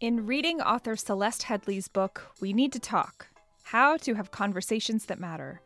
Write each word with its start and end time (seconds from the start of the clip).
In 0.00 0.24
reading 0.24 0.62
author 0.62 0.96
Celeste 0.96 1.42
Headlee's 1.42 1.86
book, 1.86 2.32
We 2.40 2.54
Need 2.54 2.72
to 2.72 2.78
Talk 2.78 3.26
How 3.64 3.98
to 3.98 4.14
Have 4.14 4.30
Conversations 4.30 5.04
That 5.04 5.20
Matter, 5.20 5.60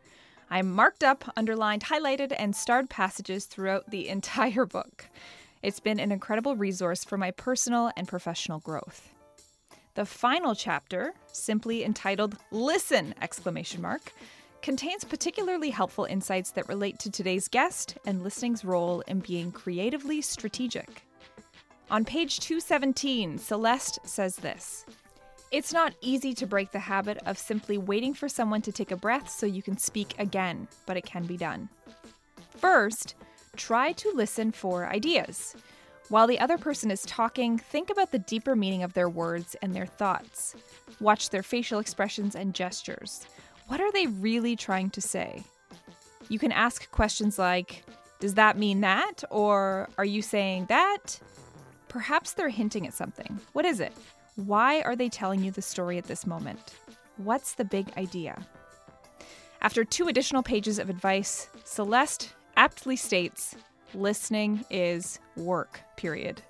I 0.49 0.61
marked 0.61 1.05
up, 1.05 1.23
underlined, 1.37 1.85
highlighted, 1.85 2.35
and 2.37 2.53
starred 2.53 2.89
passages 2.89 3.45
throughout 3.45 3.91
the 3.91 4.09
entire 4.09 4.65
book. 4.65 5.07
It's 5.63 5.79
been 5.79 6.01
an 6.01 6.11
incredible 6.11 6.57
resource 6.57 7.05
for 7.05 7.17
my 7.17 7.31
personal 7.31 7.93
and 7.95 8.09
professional 8.09 8.59
growth. 8.59 9.09
The 9.93 10.05
final 10.05 10.53
chapter, 10.53 11.13
simply 11.27 11.85
entitled 11.85 12.35
Listen! 12.51 13.15
exclamation 13.21 13.81
mark, 13.81 14.11
contains 14.61 15.05
particularly 15.05 15.69
helpful 15.69 16.03
insights 16.03 16.51
that 16.51 16.67
relate 16.67 16.99
to 16.99 17.09
today's 17.09 17.47
guest 17.47 17.97
and 18.05 18.21
listening's 18.21 18.65
role 18.65 18.99
in 19.07 19.21
being 19.21 19.53
creatively 19.53 20.19
strategic. 20.21 21.04
On 21.91 22.03
page 22.03 22.39
217, 22.39 23.37
Celeste 23.37 23.99
says 24.03 24.37
this 24.37 24.85
It's 25.51 25.71
not 25.71 25.93
easy 26.01 26.33
to 26.33 26.47
break 26.47 26.71
the 26.71 26.79
habit 26.79 27.19
of 27.27 27.37
simply 27.37 27.77
waiting 27.77 28.13
for 28.13 28.27
someone 28.27 28.63
to 28.63 28.71
take 28.71 28.91
a 28.91 28.97
breath 28.97 29.29
so 29.29 29.45
you 29.45 29.61
can 29.61 29.77
speak 29.77 30.15
again, 30.17 30.67
but 30.87 30.97
it 30.97 31.05
can 31.05 31.25
be 31.25 31.37
done. 31.37 31.69
First, 32.57 33.15
try 33.55 33.91
to 33.93 34.11
listen 34.15 34.51
for 34.51 34.87
ideas. 34.87 35.55
While 36.09 36.27
the 36.27 36.39
other 36.39 36.57
person 36.57 36.89
is 36.89 37.03
talking, 37.03 37.57
think 37.57 37.89
about 37.89 38.11
the 38.11 38.19
deeper 38.19 38.55
meaning 38.55 38.83
of 38.83 38.93
their 38.93 39.09
words 39.09 39.55
and 39.61 39.75
their 39.75 39.85
thoughts. 39.85 40.55
Watch 40.99 41.29
their 41.29 41.43
facial 41.43 41.79
expressions 41.79 42.35
and 42.35 42.53
gestures. 42.53 43.25
What 43.67 43.81
are 43.81 43.91
they 43.91 44.07
really 44.07 44.55
trying 44.55 44.89
to 44.91 45.01
say? 45.01 45.43
You 46.29 46.39
can 46.39 46.51
ask 46.51 46.89
questions 46.89 47.37
like, 47.37 47.83
Does 48.19 48.33
that 48.35 48.57
mean 48.57 48.81
that? 48.81 49.23
Or 49.29 49.89
Are 49.99 50.05
you 50.05 50.23
saying 50.23 50.65
that? 50.69 51.19
Perhaps 51.95 52.33
they're 52.33 52.49
hinting 52.49 52.85
at 52.85 52.93
something. 52.93 53.39
What 53.53 53.63
is 53.63 53.79
it? 53.79 53.93
Why 54.35 54.81
are 54.81 54.97
they 54.97 55.07
telling 55.07 55.41
you 55.41 55.49
the 55.49 55.61
story 55.61 55.97
at 55.97 56.03
this 56.03 56.27
moment? 56.27 56.75
What's 57.15 57.53
the 57.53 57.63
big 57.63 57.87
idea? 57.95 58.45
After 59.61 59.85
two 59.85 60.09
additional 60.09 60.43
pages 60.43 60.77
of 60.77 60.89
advice, 60.89 61.47
Celeste 61.63 62.33
aptly 62.57 62.97
states 62.97 63.55
listening 63.93 64.65
is 64.69 65.19
work, 65.37 65.79
period. 65.95 66.41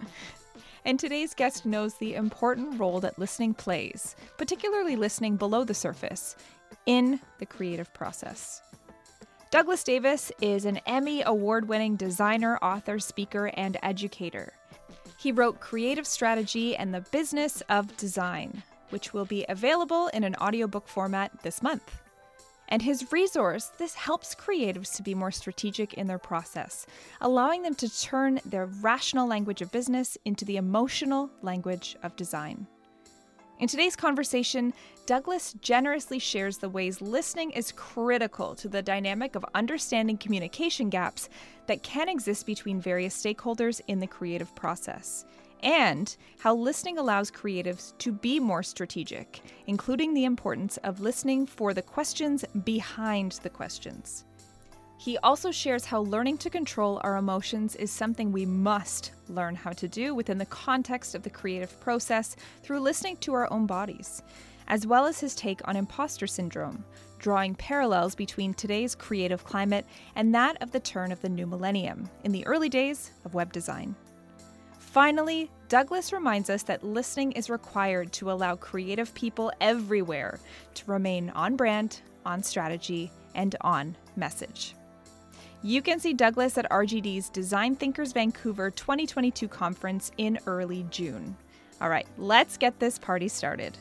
and 0.86 0.98
today's 0.98 1.34
guest 1.34 1.66
knows 1.66 1.92
the 1.96 2.14
important 2.14 2.80
role 2.80 2.98
that 3.00 3.18
listening 3.18 3.52
plays, 3.52 4.16
particularly 4.38 4.96
listening 4.96 5.36
below 5.36 5.62
the 5.62 5.74
surface, 5.74 6.36
in 6.86 7.20
the 7.38 7.44
creative 7.44 7.92
process. 7.92 8.62
Douglas 9.50 9.84
Davis 9.84 10.32
is 10.40 10.64
an 10.64 10.78
Emmy 10.86 11.22
award 11.22 11.68
winning 11.68 11.96
designer, 11.96 12.56
author, 12.62 12.98
speaker, 12.98 13.50
and 13.58 13.76
educator. 13.82 14.54
He 15.26 15.32
wrote 15.32 15.58
Creative 15.58 16.06
Strategy 16.06 16.76
and 16.76 16.94
the 16.94 17.00
Business 17.00 17.60
of 17.68 17.96
Design, 17.96 18.62
which 18.90 19.12
will 19.12 19.24
be 19.24 19.44
available 19.48 20.06
in 20.14 20.22
an 20.22 20.36
audiobook 20.36 20.86
format 20.86 21.42
this 21.42 21.64
month. 21.64 22.00
And 22.68 22.80
his 22.80 23.10
resource, 23.10 23.72
this 23.76 23.96
helps 23.96 24.36
creatives 24.36 24.94
to 24.94 25.02
be 25.02 25.16
more 25.16 25.32
strategic 25.32 25.94
in 25.94 26.06
their 26.06 26.20
process, 26.20 26.86
allowing 27.20 27.62
them 27.62 27.74
to 27.74 28.00
turn 28.00 28.38
their 28.46 28.66
rational 28.66 29.26
language 29.26 29.62
of 29.62 29.72
business 29.72 30.16
into 30.24 30.44
the 30.44 30.58
emotional 30.58 31.28
language 31.42 31.96
of 32.04 32.14
design. 32.14 32.68
In 33.58 33.68
today's 33.68 33.96
conversation, 33.96 34.74
Douglas 35.06 35.54
generously 35.54 36.18
shares 36.18 36.58
the 36.58 36.68
ways 36.68 37.00
listening 37.00 37.52
is 37.52 37.72
critical 37.72 38.54
to 38.54 38.68
the 38.68 38.82
dynamic 38.82 39.34
of 39.34 39.46
understanding 39.54 40.18
communication 40.18 40.90
gaps 40.90 41.30
that 41.66 41.82
can 41.82 42.10
exist 42.10 42.44
between 42.44 42.82
various 42.82 43.16
stakeholders 43.16 43.80
in 43.88 43.98
the 43.98 44.06
creative 44.06 44.54
process, 44.54 45.24
and 45.62 46.18
how 46.38 46.54
listening 46.54 46.98
allows 46.98 47.30
creatives 47.30 47.96
to 47.96 48.12
be 48.12 48.38
more 48.38 48.62
strategic, 48.62 49.40
including 49.66 50.12
the 50.12 50.26
importance 50.26 50.76
of 50.78 51.00
listening 51.00 51.46
for 51.46 51.72
the 51.72 51.80
questions 51.80 52.44
behind 52.62 53.40
the 53.42 53.50
questions. 53.50 54.26
He 54.98 55.18
also 55.18 55.50
shares 55.50 55.84
how 55.84 56.00
learning 56.00 56.38
to 56.38 56.50
control 56.50 57.00
our 57.04 57.16
emotions 57.16 57.76
is 57.76 57.90
something 57.90 58.32
we 58.32 58.46
must 58.46 59.12
learn 59.28 59.54
how 59.54 59.72
to 59.72 59.86
do 59.86 60.14
within 60.14 60.38
the 60.38 60.46
context 60.46 61.14
of 61.14 61.22
the 61.22 61.30
creative 61.30 61.78
process 61.80 62.34
through 62.62 62.80
listening 62.80 63.18
to 63.18 63.34
our 63.34 63.50
own 63.52 63.66
bodies, 63.66 64.22
as 64.68 64.86
well 64.86 65.06
as 65.06 65.20
his 65.20 65.34
take 65.34 65.66
on 65.68 65.76
imposter 65.76 66.26
syndrome, 66.26 66.84
drawing 67.18 67.54
parallels 67.54 68.14
between 68.14 68.54
today's 68.54 68.94
creative 68.94 69.44
climate 69.44 69.86
and 70.16 70.34
that 70.34 70.60
of 70.62 70.72
the 70.72 70.80
turn 70.80 71.12
of 71.12 71.20
the 71.20 71.28
new 71.28 71.46
millennium 71.46 72.08
in 72.24 72.32
the 72.32 72.46
early 72.46 72.68
days 72.68 73.12
of 73.24 73.34
web 73.34 73.52
design. 73.52 73.94
Finally, 74.78 75.50
Douglas 75.68 76.12
reminds 76.12 76.48
us 76.48 76.62
that 76.62 76.82
listening 76.82 77.32
is 77.32 77.50
required 77.50 78.12
to 78.14 78.30
allow 78.30 78.56
creative 78.56 79.12
people 79.14 79.52
everywhere 79.60 80.40
to 80.74 80.90
remain 80.90 81.28
on 81.30 81.54
brand, 81.54 82.00
on 82.24 82.42
strategy, 82.42 83.10
and 83.34 83.54
on 83.60 83.94
message. 84.16 84.74
You 85.66 85.82
can 85.82 85.98
see 85.98 86.14
Douglas 86.14 86.56
at 86.58 86.70
RGD's 86.70 87.28
Design 87.28 87.74
Thinkers 87.74 88.12
Vancouver 88.12 88.70
2022 88.70 89.48
conference 89.48 90.12
in 90.16 90.38
early 90.46 90.86
June. 90.90 91.36
All 91.80 91.88
right, 91.88 92.06
let's 92.18 92.56
get 92.56 92.78
this 92.78 93.00
party 93.00 93.26
started. 93.26 93.76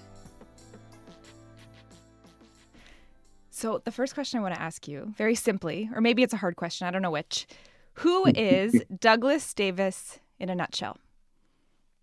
So, 3.52 3.84
the 3.86 3.92
first 3.92 4.16
question 4.16 4.40
I 4.40 4.42
want 4.42 4.56
to 4.56 4.62
ask 4.62 4.88
you, 4.88 5.14
very 5.16 5.36
simply, 5.36 5.88
or 5.94 6.02
maybe 6.02 6.24
it's 6.24 6.34
a 6.34 6.38
hard 6.38 6.56
question, 6.56 6.88
I 6.88 6.92
don't 6.92 7.04
know 7.04 7.12
which. 7.12 7.46
Who 7.94 8.26
is 8.36 8.82
Douglas 9.00 9.54
Davis 9.54 10.18
in 10.40 10.50
a 10.50 10.56
nutshell? 10.56 10.98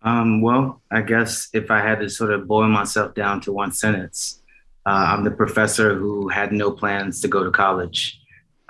Um, 0.01 0.41
well, 0.41 0.81
I 0.91 1.01
guess 1.01 1.49
if 1.51 1.69
I 1.69 1.81
had 1.81 1.99
to 1.99 2.09
sort 2.09 2.31
of 2.31 2.47
boil 2.47 2.69
myself 2.69 3.15
down 3.15 3.41
to 3.41 3.51
one 3.51 3.73
sentence, 3.73 4.41
uh, 4.85 5.07
I'm 5.09 5.25
the 5.25 5.31
professor 5.31 5.93
who 5.93 6.29
had 6.29 6.53
no 6.53 6.71
plans 6.71 7.19
to 7.19 7.27
go 7.27 7.43
to 7.43 7.51
college. 7.51 8.21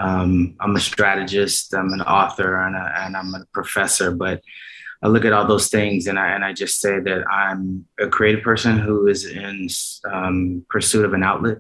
Um, 0.04 0.56
I'm 0.60 0.76
a 0.76 0.82
strategist, 0.82 1.74
I'm 1.74 1.94
an 1.94 2.02
author, 2.02 2.62
and, 2.66 2.76
a, 2.76 2.94
and 3.04 3.16
I'm 3.16 3.34
a 3.34 3.46
professor. 3.54 4.12
But 4.12 4.42
I 5.02 5.08
look 5.08 5.24
at 5.24 5.32
all 5.32 5.48
those 5.48 5.70
things 5.70 6.08
and 6.08 6.20
I, 6.20 6.32
and 6.32 6.44
I 6.44 6.52
just 6.52 6.82
say 6.82 7.00
that 7.00 7.24
I'm 7.30 7.86
a 8.00 8.08
creative 8.08 8.44
person 8.44 8.78
who 8.78 9.08
is 9.08 9.26
in 9.26 9.68
um, 10.12 10.66
pursuit 10.70 11.06
of 11.06 11.14
an 11.14 11.24
outlet. 11.24 11.60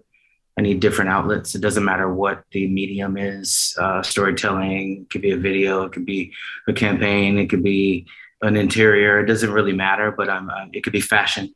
I 0.57 0.61
need 0.61 0.81
different 0.81 1.09
outlets. 1.09 1.55
It 1.55 1.61
doesn't 1.61 1.85
matter 1.85 2.13
what 2.13 2.43
the 2.51 2.67
medium 2.67 3.17
is 3.17 3.75
uh, 3.79 4.03
storytelling, 4.03 5.07
could 5.09 5.21
be 5.21 5.31
a 5.31 5.37
video, 5.37 5.83
it 5.83 5.93
could 5.93 6.05
be 6.05 6.33
a 6.67 6.73
campaign, 6.73 7.37
it 7.37 7.49
could 7.49 7.63
be 7.63 8.07
an 8.41 8.57
interior. 8.57 9.19
It 9.19 9.25
doesn't 9.25 9.51
really 9.51 9.73
matter, 9.73 10.11
but 10.11 10.29
I'm, 10.29 10.49
uh, 10.49 10.65
it 10.73 10.83
could 10.83 10.93
be 10.93 11.01
fashion 11.01 11.55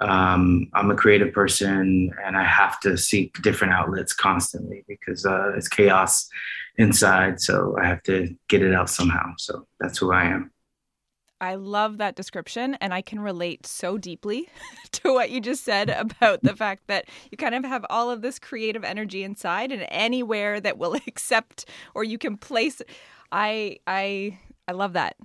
um, 0.00 0.68
I'm 0.74 0.90
a 0.90 0.96
creative 0.96 1.32
person 1.32 2.10
and 2.24 2.36
I 2.36 2.44
have 2.44 2.78
to 2.80 2.96
seek 2.96 3.40
different 3.42 3.72
outlets 3.72 4.12
constantly 4.12 4.84
because 4.86 5.24
uh, 5.24 5.52
it's 5.56 5.68
chaos 5.68 6.28
inside. 6.76 7.40
So 7.40 7.76
I 7.80 7.86
have 7.86 8.02
to 8.04 8.34
get 8.48 8.62
it 8.62 8.74
out 8.74 8.90
somehow. 8.90 9.32
So 9.38 9.66
that's 9.80 9.98
who 9.98 10.12
I 10.12 10.24
am. 10.24 10.50
I 11.38 11.56
love 11.56 11.98
that 11.98 12.16
description, 12.16 12.76
and 12.80 12.94
I 12.94 13.02
can 13.02 13.20
relate 13.20 13.66
so 13.66 13.98
deeply 13.98 14.48
to 14.92 15.12
what 15.12 15.30
you 15.30 15.40
just 15.40 15.64
said 15.64 15.90
about 15.90 16.42
the 16.42 16.56
fact 16.56 16.84
that 16.86 17.06
you 17.30 17.36
kind 17.36 17.54
of 17.54 17.62
have 17.62 17.84
all 17.90 18.10
of 18.10 18.22
this 18.22 18.38
creative 18.38 18.84
energy 18.84 19.22
inside, 19.22 19.70
and 19.70 19.86
anywhere 19.90 20.60
that 20.60 20.78
will 20.78 20.94
accept 21.06 21.66
or 21.94 22.04
you 22.04 22.16
can 22.16 22.38
place. 22.38 22.80
I 23.30 23.78
I 23.86 24.38
I 24.66 24.72
love 24.72 24.94
that. 24.94 25.16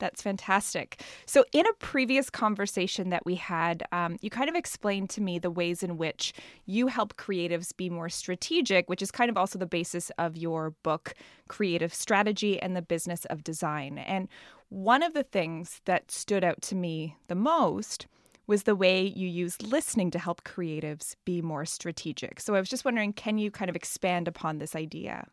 That's 0.00 0.22
fantastic. 0.22 1.02
So, 1.26 1.44
in 1.52 1.66
a 1.66 1.72
previous 1.74 2.30
conversation 2.30 3.10
that 3.10 3.24
we 3.24 3.36
had, 3.36 3.84
um, 3.92 4.16
you 4.20 4.30
kind 4.30 4.48
of 4.48 4.56
explained 4.56 5.10
to 5.10 5.20
me 5.20 5.38
the 5.38 5.50
ways 5.50 5.82
in 5.82 5.98
which 5.98 6.32
you 6.66 6.88
help 6.88 7.16
creatives 7.16 7.76
be 7.76 7.88
more 7.88 8.08
strategic, 8.08 8.88
which 8.88 9.02
is 9.02 9.10
kind 9.12 9.30
of 9.30 9.36
also 9.36 9.58
the 9.58 9.66
basis 9.66 10.10
of 10.18 10.36
your 10.36 10.70
book, 10.82 11.14
Creative 11.48 11.94
Strategy 11.94 12.60
and 12.60 12.74
the 12.74 12.82
Business 12.82 13.26
of 13.26 13.44
Design. 13.44 13.98
And 13.98 14.28
one 14.70 15.02
of 15.02 15.14
the 15.14 15.22
things 15.22 15.82
that 15.84 16.10
stood 16.10 16.42
out 16.42 16.62
to 16.62 16.74
me 16.74 17.16
the 17.28 17.34
most 17.34 18.06
was 18.46 18.64
the 18.64 18.74
way 18.74 19.04
you 19.04 19.28
use 19.28 19.62
listening 19.62 20.10
to 20.10 20.18
help 20.18 20.42
creatives 20.42 21.14
be 21.24 21.40
more 21.42 21.64
strategic. 21.64 22.40
So, 22.40 22.54
I 22.54 22.60
was 22.60 22.70
just 22.70 22.86
wondering 22.86 23.12
can 23.12 23.36
you 23.36 23.50
kind 23.50 23.68
of 23.68 23.76
expand 23.76 24.26
upon 24.26 24.58
this 24.58 24.74
idea? 24.74 25.26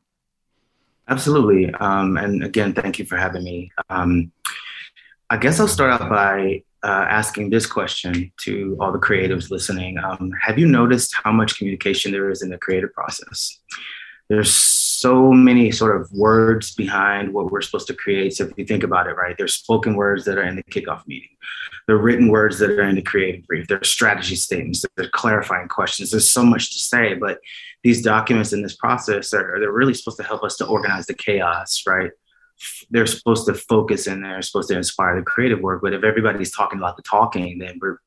Absolutely. 1.09 1.74
Um, 1.74 2.18
and 2.18 2.44
again, 2.44 2.74
thank 2.74 3.00
you 3.00 3.06
for 3.06 3.18
having 3.18 3.44
me. 3.44 3.71
Um, 3.89 4.31
I 5.30 5.38
guess 5.38 5.59
I'll 5.59 5.68
start 5.68 6.01
out 6.01 6.09
by 6.09 6.63
uh, 6.83 7.06
asking 7.09 7.50
this 7.50 7.65
question 7.65 8.31
to 8.42 8.77
all 8.80 8.92
the 8.92 9.00
creatives 9.00 9.50
listening. 9.50 9.98
Um, 9.98 10.31
have 10.42 10.59
you 10.59 10.68
noticed 10.68 11.13
how 11.24 11.31
much 11.31 11.57
communication 11.57 12.12
there 12.12 12.30
is 12.30 12.42
in 12.42 12.50
the 12.50 12.57
creative 12.57 12.94
process? 12.94 13.59
There's 14.30 14.54
so 14.97 15.31
many 15.31 15.71
sort 15.71 15.99
of 15.99 16.11
words 16.11 16.73
behind 16.73 17.31
what 17.31 17.51
we're 17.51 17.61
supposed 17.61 17.85
to 17.85 17.94
create. 17.94 18.33
So 18.33 18.45
if 18.45 18.57
you 18.57 18.65
think 18.65 18.83
about 18.83 19.05
it, 19.05 19.15
right, 19.15 19.38
there's 19.38 19.53
spoken 19.53 19.95
words 19.95 20.25
that 20.25 20.39
are 20.39 20.44
in 20.44 20.55
the 20.55 20.63
kickoff 20.63 21.05
meeting. 21.05 21.29
There 21.85 21.95
are 21.95 22.01
written 22.01 22.29
words 22.29 22.57
that 22.59 22.71
are 22.71 22.83
in 22.83 22.95
the 22.95 23.03
creative 23.03 23.45
brief. 23.45 23.67
There 23.67 23.79
are 23.79 23.83
strategy 23.83 24.35
statements. 24.35 24.83
There's 24.95 25.11
clarifying 25.11 25.67
questions. 25.67 26.09
There's 26.09 26.29
so 26.29 26.44
much 26.44 26.71
to 26.71 26.79
say, 26.79 27.13
but 27.13 27.39
these 27.83 28.01
documents 28.01 28.53
in 28.53 28.63
this 28.63 28.75
process 28.75 29.33
are 29.35 29.57
they're 29.59 29.71
really 29.71 29.94
supposed 29.94 30.17
to 30.17 30.23
help 30.23 30.44
us 30.44 30.57
to 30.57 30.65
organize 30.65 31.05
the 31.05 31.13
chaos, 31.13 31.83
right? 31.85 32.09
They're 32.89 33.05
supposed 33.05 33.45
to 33.45 33.53
focus 33.53 34.07
and 34.07 34.25
they're 34.25 34.41
supposed 34.41 34.69
to 34.69 34.77
inspire 34.77 35.15
the 35.15 35.21
creative 35.21 35.59
work. 35.59 35.83
But 35.83 35.94
if 35.94 36.03
everybody's 36.03 36.55
talking 36.55 36.79
about 36.79 36.97
the 36.97 37.03
talking, 37.03 37.59
then 37.59 37.77
we're 37.79 37.97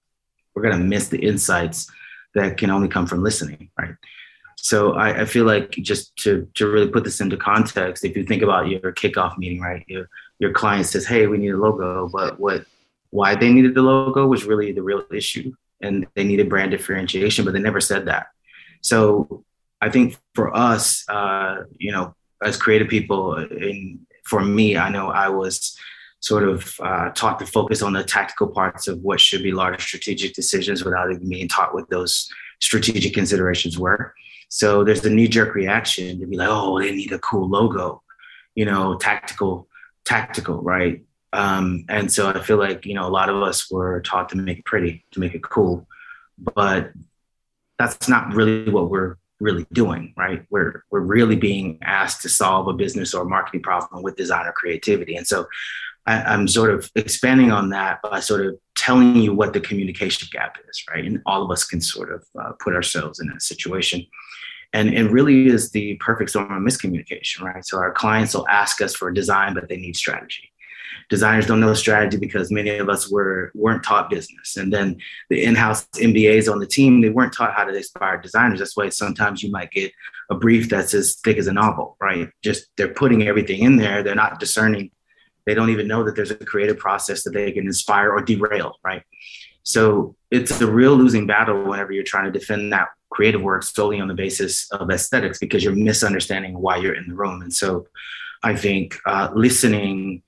we're 0.56 0.62
gonna 0.62 0.84
miss 0.84 1.06
the 1.06 1.25
insights 1.25 1.88
that 2.34 2.56
can 2.56 2.70
only 2.70 2.88
come 2.88 3.06
from 3.06 3.22
listening, 3.22 3.70
right? 3.78 3.94
So 4.62 4.93
I, 4.93 5.23
I, 5.23 5.25
feel 5.25 5.47
like 5.47 5.71
just 5.71 6.15
to 6.17 6.47
to 6.55 6.67
really 6.69 6.89
put 6.89 7.05
this 7.05 7.21
into 7.21 7.37
context, 7.37 8.05
if 8.05 8.15
you 8.15 8.25
think 8.25 8.43
about 8.43 8.69
your 8.69 8.93
kickoff 8.93 9.39
meeting, 9.39 9.61
right, 9.61 9.85
your 9.89 10.09
your 10.39 10.53
client 10.53 10.87
says, 10.87 11.07
"Hey, 11.07 11.27
we 11.27 11.39
need 11.39 11.51
a 11.51 11.57
logo," 11.57 12.09
but 12.12 12.39
what 12.39 12.67
why 13.11 13.35
they 13.35 13.51
needed 13.53 13.75
the 13.75 13.83
logo 13.83 14.27
was 14.27 14.45
really 14.45 14.73
the 14.73 14.83
real 14.83 15.05
issue, 15.12 15.53
and 15.81 16.07
they 16.15 16.25
needed 16.25 16.51
brand 16.51 16.73
differentiation, 16.73 17.45
but 17.45 17.55
they 17.55 17.61
never 17.61 17.81
said 17.81 18.05
that. 18.07 18.27
So 18.83 19.45
I 19.81 19.89
think 19.89 20.19
for 20.35 20.55
us, 20.55 21.09
uh, 21.09 21.65
you 21.79 21.93
know, 21.93 22.15
as 22.43 22.57
creative 22.59 22.89
people, 22.89 23.37
and 23.37 24.01
for 24.25 24.41
me, 24.41 24.77
I 24.77 24.91
know 24.91 25.09
I 25.09 25.31
was 25.31 25.77
sort 26.21 26.45
of 26.45 26.79
uh, 26.81 27.11
taught 27.11 27.39
to 27.39 27.47
focus 27.47 27.81
on 27.81 27.95
the 27.95 28.05
tactical 28.05 28.49
parts 28.49 28.89
of 28.89 29.01
what 29.01 29.21
should 29.21 29.43
be 29.43 29.53
large 29.53 29.83
strategic 29.83 30.35
decisions 30.35 30.85
without 30.85 31.11
even 31.11 31.29
being 31.29 31.49
taught 31.49 31.73
what 31.73 31.89
those 31.89 32.29
strategic 32.61 33.15
considerations 33.15 33.79
were. 33.79 34.15
So 34.50 34.85
there's 34.85 35.05
a 35.05 35.11
knee 35.11 35.29
jerk 35.29 35.55
reaction 35.55 36.20
to 36.20 36.26
be 36.26 36.37
like, 36.37 36.49
oh, 36.50 36.81
they 36.81 36.91
need 36.91 37.12
a 37.12 37.19
cool 37.20 37.49
logo, 37.49 38.02
you 38.56 38.64
know, 38.64 38.97
tactical, 38.97 39.69
tactical, 40.05 40.61
right? 40.61 41.02
Um, 41.32 41.85
and 41.88 42.12
so 42.12 42.29
I 42.29 42.41
feel 42.41 42.58
like, 42.58 42.85
you 42.85 42.94
know, 42.94 43.06
a 43.06 43.08
lot 43.08 43.31
of 43.31 43.41
us 43.43 43.70
were 43.70 44.00
taught 44.00 44.29
to 44.31 44.37
make 44.37 44.58
it 44.58 44.64
pretty, 44.64 45.05
to 45.12 45.20
make 45.20 45.35
it 45.35 45.43
cool, 45.43 45.87
but 46.37 46.91
that's 47.79 48.08
not 48.08 48.35
really 48.35 48.69
what 48.69 48.91
we're 48.91 49.17
really 49.38 49.67
doing, 49.73 50.12
right? 50.17 50.44
We're 50.50 50.85
we're 50.91 51.00
really 51.00 51.37
being 51.37 51.79
asked 51.82 52.23
to 52.23 52.29
solve 52.29 52.67
a 52.67 52.73
business 52.73 53.14
or 53.14 53.25
marketing 53.25 53.62
problem 53.62 54.02
with 54.02 54.17
designer 54.17 54.52
creativity. 54.52 55.17
And 55.17 55.26
so 55.26 55.47
I, 56.06 56.35
am 56.35 56.49
sort 56.49 56.70
of 56.70 56.91
expanding 56.94 57.52
on 57.52 57.70
that 57.70 58.02
by 58.02 58.20
sort 58.20 58.47
of 58.47 58.58
telling 58.76 59.17
you 59.17 59.35
what 59.35 59.52
the 59.52 59.61
communication 59.61 60.29
gap 60.32 60.56
is, 60.69 60.85
right? 60.91 61.05
And 61.05 61.23
all 61.25 61.43
of 61.43 61.50
us 61.50 61.64
can 61.64 61.81
sort 61.81 62.12
of 62.12 62.25
uh, 62.38 62.52
put 62.58 62.75
ourselves 62.75 63.20
in 63.20 63.29
that 63.29 63.43
situation. 63.43 64.05
And 64.72 64.94
it 64.94 65.11
really 65.11 65.46
is 65.46 65.70
the 65.70 65.96
perfect 65.96 66.31
storm 66.31 66.52
of 66.52 66.62
miscommunication, 66.62 67.43
right? 67.43 67.64
So 67.64 67.78
our 67.78 67.93
clients 67.93 68.34
will 68.34 68.46
ask 68.49 68.81
us 68.81 68.94
for 68.94 69.08
a 69.08 69.14
design, 69.14 69.55
but 69.55 69.69
they 69.69 69.76
need 69.76 69.96
strategy. 69.96 70.52
Designers 71.08 71.46
don't 71.46 71.61
know 71.61 71.75
strategy 71.75 72.19
because 72.19 72.52
many 72.52 72.70
of 72.76 72.88
us 72.88 73.11
were 73.11 73.50
weren't 73.55 73.82
taught 73.82 74.11
business, 74.11 74.56
and 74.56 74.72
then 74.72 74.96
the 75.28 75.43
in-house 75.43 75.84
MBAs 75.96 76.50
on 76.50 76.61
the 76.61 76.67
team 76.67 77.00
they 77.00 77.11
weren't 77.11 77.32
taught 77.32 77.52
how 77.52 77.64
to 77.64 77.75
inspire 77.75 78.20
designers. 78.20 78.61
That's 78.61 78.76
why 78.76 78.88
sometimes 78.90 79.43
you 79.43 79.50
might 79.50 79.72
get 79.72 79.93
a 80.31 80.37
brief 80.37 80.69
that's 80.69 80.94
as 80.94 81.16
thick 81.16 81.37
as 81.37 81.49
a 81.49 81.52
novel, 81.52 81.96
right? 82.00 82.28
Just 82.43 82.69
they're 82.76 82.94
putting 82.94 83.26
everything 83.26 83.61
in 83.61 83.76
there. 83.76 84.05
They're 84.05 84.14
not 84.14 84.38
discerning 84.38 84.93
they 85.46 85.55
don't 85.55 85.70
even 85.70 85.88
know 85.88 86.05
that 86.05 86.14
there's 86.14 86.31
a 86.31 86.37
creative 86.37 86.78
process 86.78 87.25
that 87.25 87.32
they 87.32 87.50
can 87.52 87.66
inspire 87.66 88.11
or 88.12 88.23
derail, 88.23 88.76
right? 88.84 89.02
So 89.72 90.17
it's 90.31 90.61
a 90.61 90.70
real 90.70 90.94
losing 90.96 91.26
battle 91.26 91.64
whenever 91.64 91.93
you're 91.93 92.05
trying 92.05 92.31
to 92.31 92.38
defend 92.38 92.72
that 92.72 92.88
creative 93.11 93.43
work 93.43 93.62
solely 93.62 94.00
on 94.00 94.08
the 94.08 94.14
basis 94.14 94.70
of 94.70 94.90
aesthetics 94.90 95.38
because 95.38 95.64
you're 95.64 95.75
misunderstanding 95.75 96.58
why 96.58 96.76
you're 96.76 96.94
in 96.94 97.08
the 97.08 97.14
room. 97.14 97.43
And 97.43 97.52
so 97.52 97.87
I 98.43 98.55
think 98.56 98.99
uh, 99.06 99.31
listening 99.34 100.22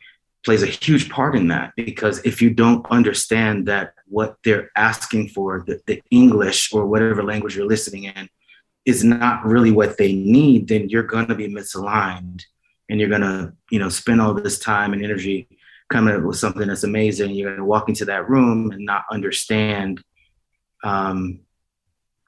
plays 0.45 0.63
a 0.63 0.67
huge 0.67 1.09
part 1.09 1.37
in 1.37 1.49
that 1.49 1.73
because 1.77 2.19
if 2.25 2.43
you 2.43 2.51
don't 2.51 2.85
understand 2.91 3.67
that 3.69 3.95
what 4.09 4.37
they're 4.45 4.71
asking 4.77 5.29
for, 5.29 5.63
the, 5.67 5.81
the 5.87 6.03
English 6.11 6.73
or 6.73 6.87
whatever 6.87 7.23
language 7.23 7.57
you're 7.57 7.67
listening 7.67 8.05
in, 8.05 8.29
is 8.85 9.05
not 9.05 9.45
really 9.45 9.71
what 9.71 9.97
they 9.97 10.13
need, 10.13 10.67
then 10.67 10.89
you're 10.89 11.05
going 11.05 11.27
to 11.27 11.37
be 11.37 11.47
misaligned 11.47 12.43
and 12.93 13.01
you're 13.01 13.09
gonna 13.09 13.53
you 13.71 13.79
know 13.79 13.89
spend 13.89 14.21
all 14.21 14.35
this 14.35 14.59
time 14.59 14.93
and 14.93 15.03
energy 15.03 15.49
coming 15.93 16.15
up 16.15 16.23
with 16.23 16.37
something 16.37 16.69
that's 16.69 16.85
amazing 16.85 17.31
you're 17.35 17.55
gonna 17.55 17.65
walk 17.65 17.89
into 17.89 18.05
that 18.05 18.29
room 18.29 18.71
and 18.73 18.85
not 18.85 19.05
understand 19.11 20.03
um, 20.85 21.41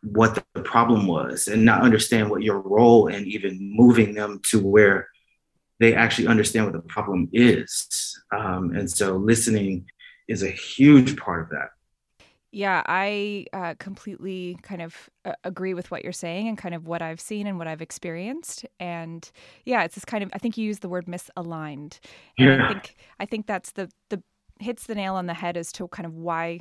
what 0.04 0.44
the 0.54 0.62
problem 0.62 1.06
was 1.06 1.48
and 1.48 1.64
not 1.64 1.82
understand 1.82 2.30
what 2.30 2.42
your 2.42 2.60
role 2.60 3.08
in 3.08 3.26
even 3.26 3.58
moving 3.74 4.14
them 4.14 4.40
to 4.44 4.60
where 4.60 5.08
they 5.80 5.94
actually 5.94 6.28
understand 6.28 6.66
what 6.66 6.74
the 6.74 6.88
problem 6.88 7.28
is. 7.32 8.22
Um, 8.30 8.74
and 8.76 8.90
so 8.90 9.16
listening 9.16 9.86
is 10.28 10.42
a 10.42 10.50
huge 10.50 11.16
part 11.16 11.42
of 11.42 11.50
that 11.50 11.70
yeah, 12.54 12.82
I 12.86 13.46
uh, 13.52 13.74
completely 13.78 14.56
kind 14.62 14.80
of 14.80 15.10
uh, 15.24 15.32
agree 15.42 15.74
with 15.74 15.90
what 15.90 16.04
you're 16.04 16.12
saying 16.12 16.48
and 16.48 16.56
kind 16.56 16.74
of 16.74 16.86
what 16.86 17.02
I've 17.02 17.20
seen 17.20 17.46
and 17.46 17.58
what 17.58 17.66
I've 17.66 17.82
experienced. 17.82 18.64
And 18.78 19.28
yeah, 19.64 19.82
it's 19.84 19.96
this 19.96 20.04
kind 20.04 20.22
of 20.22 20.30
I 20.32 20.38
think 20.38 20.56
you 20.56 20.64
used 20.64 20.80
the 20.80 20.88
word 20.88 21.06
misaligned. 21.06 21.98
And 22.38 22.48
yeah. 22.48 22.64
I 22.64 22.68
think 22.68 22.96
I 23.20 23.26
think 23.26 23.46
that's 23.46 23.72
the 23.72 23.90
the 24.10 24.22
hits 24.60 24.86
the 24.86 24.94
nail 24.94 25.14
on 25.14 25.26
the 25.26 25.34
head 25.34 25.56
as 25.56 25.72
to 25.72 25.88
kind 25.88 26.06
of 26.06 26.14
why 26.14 26.60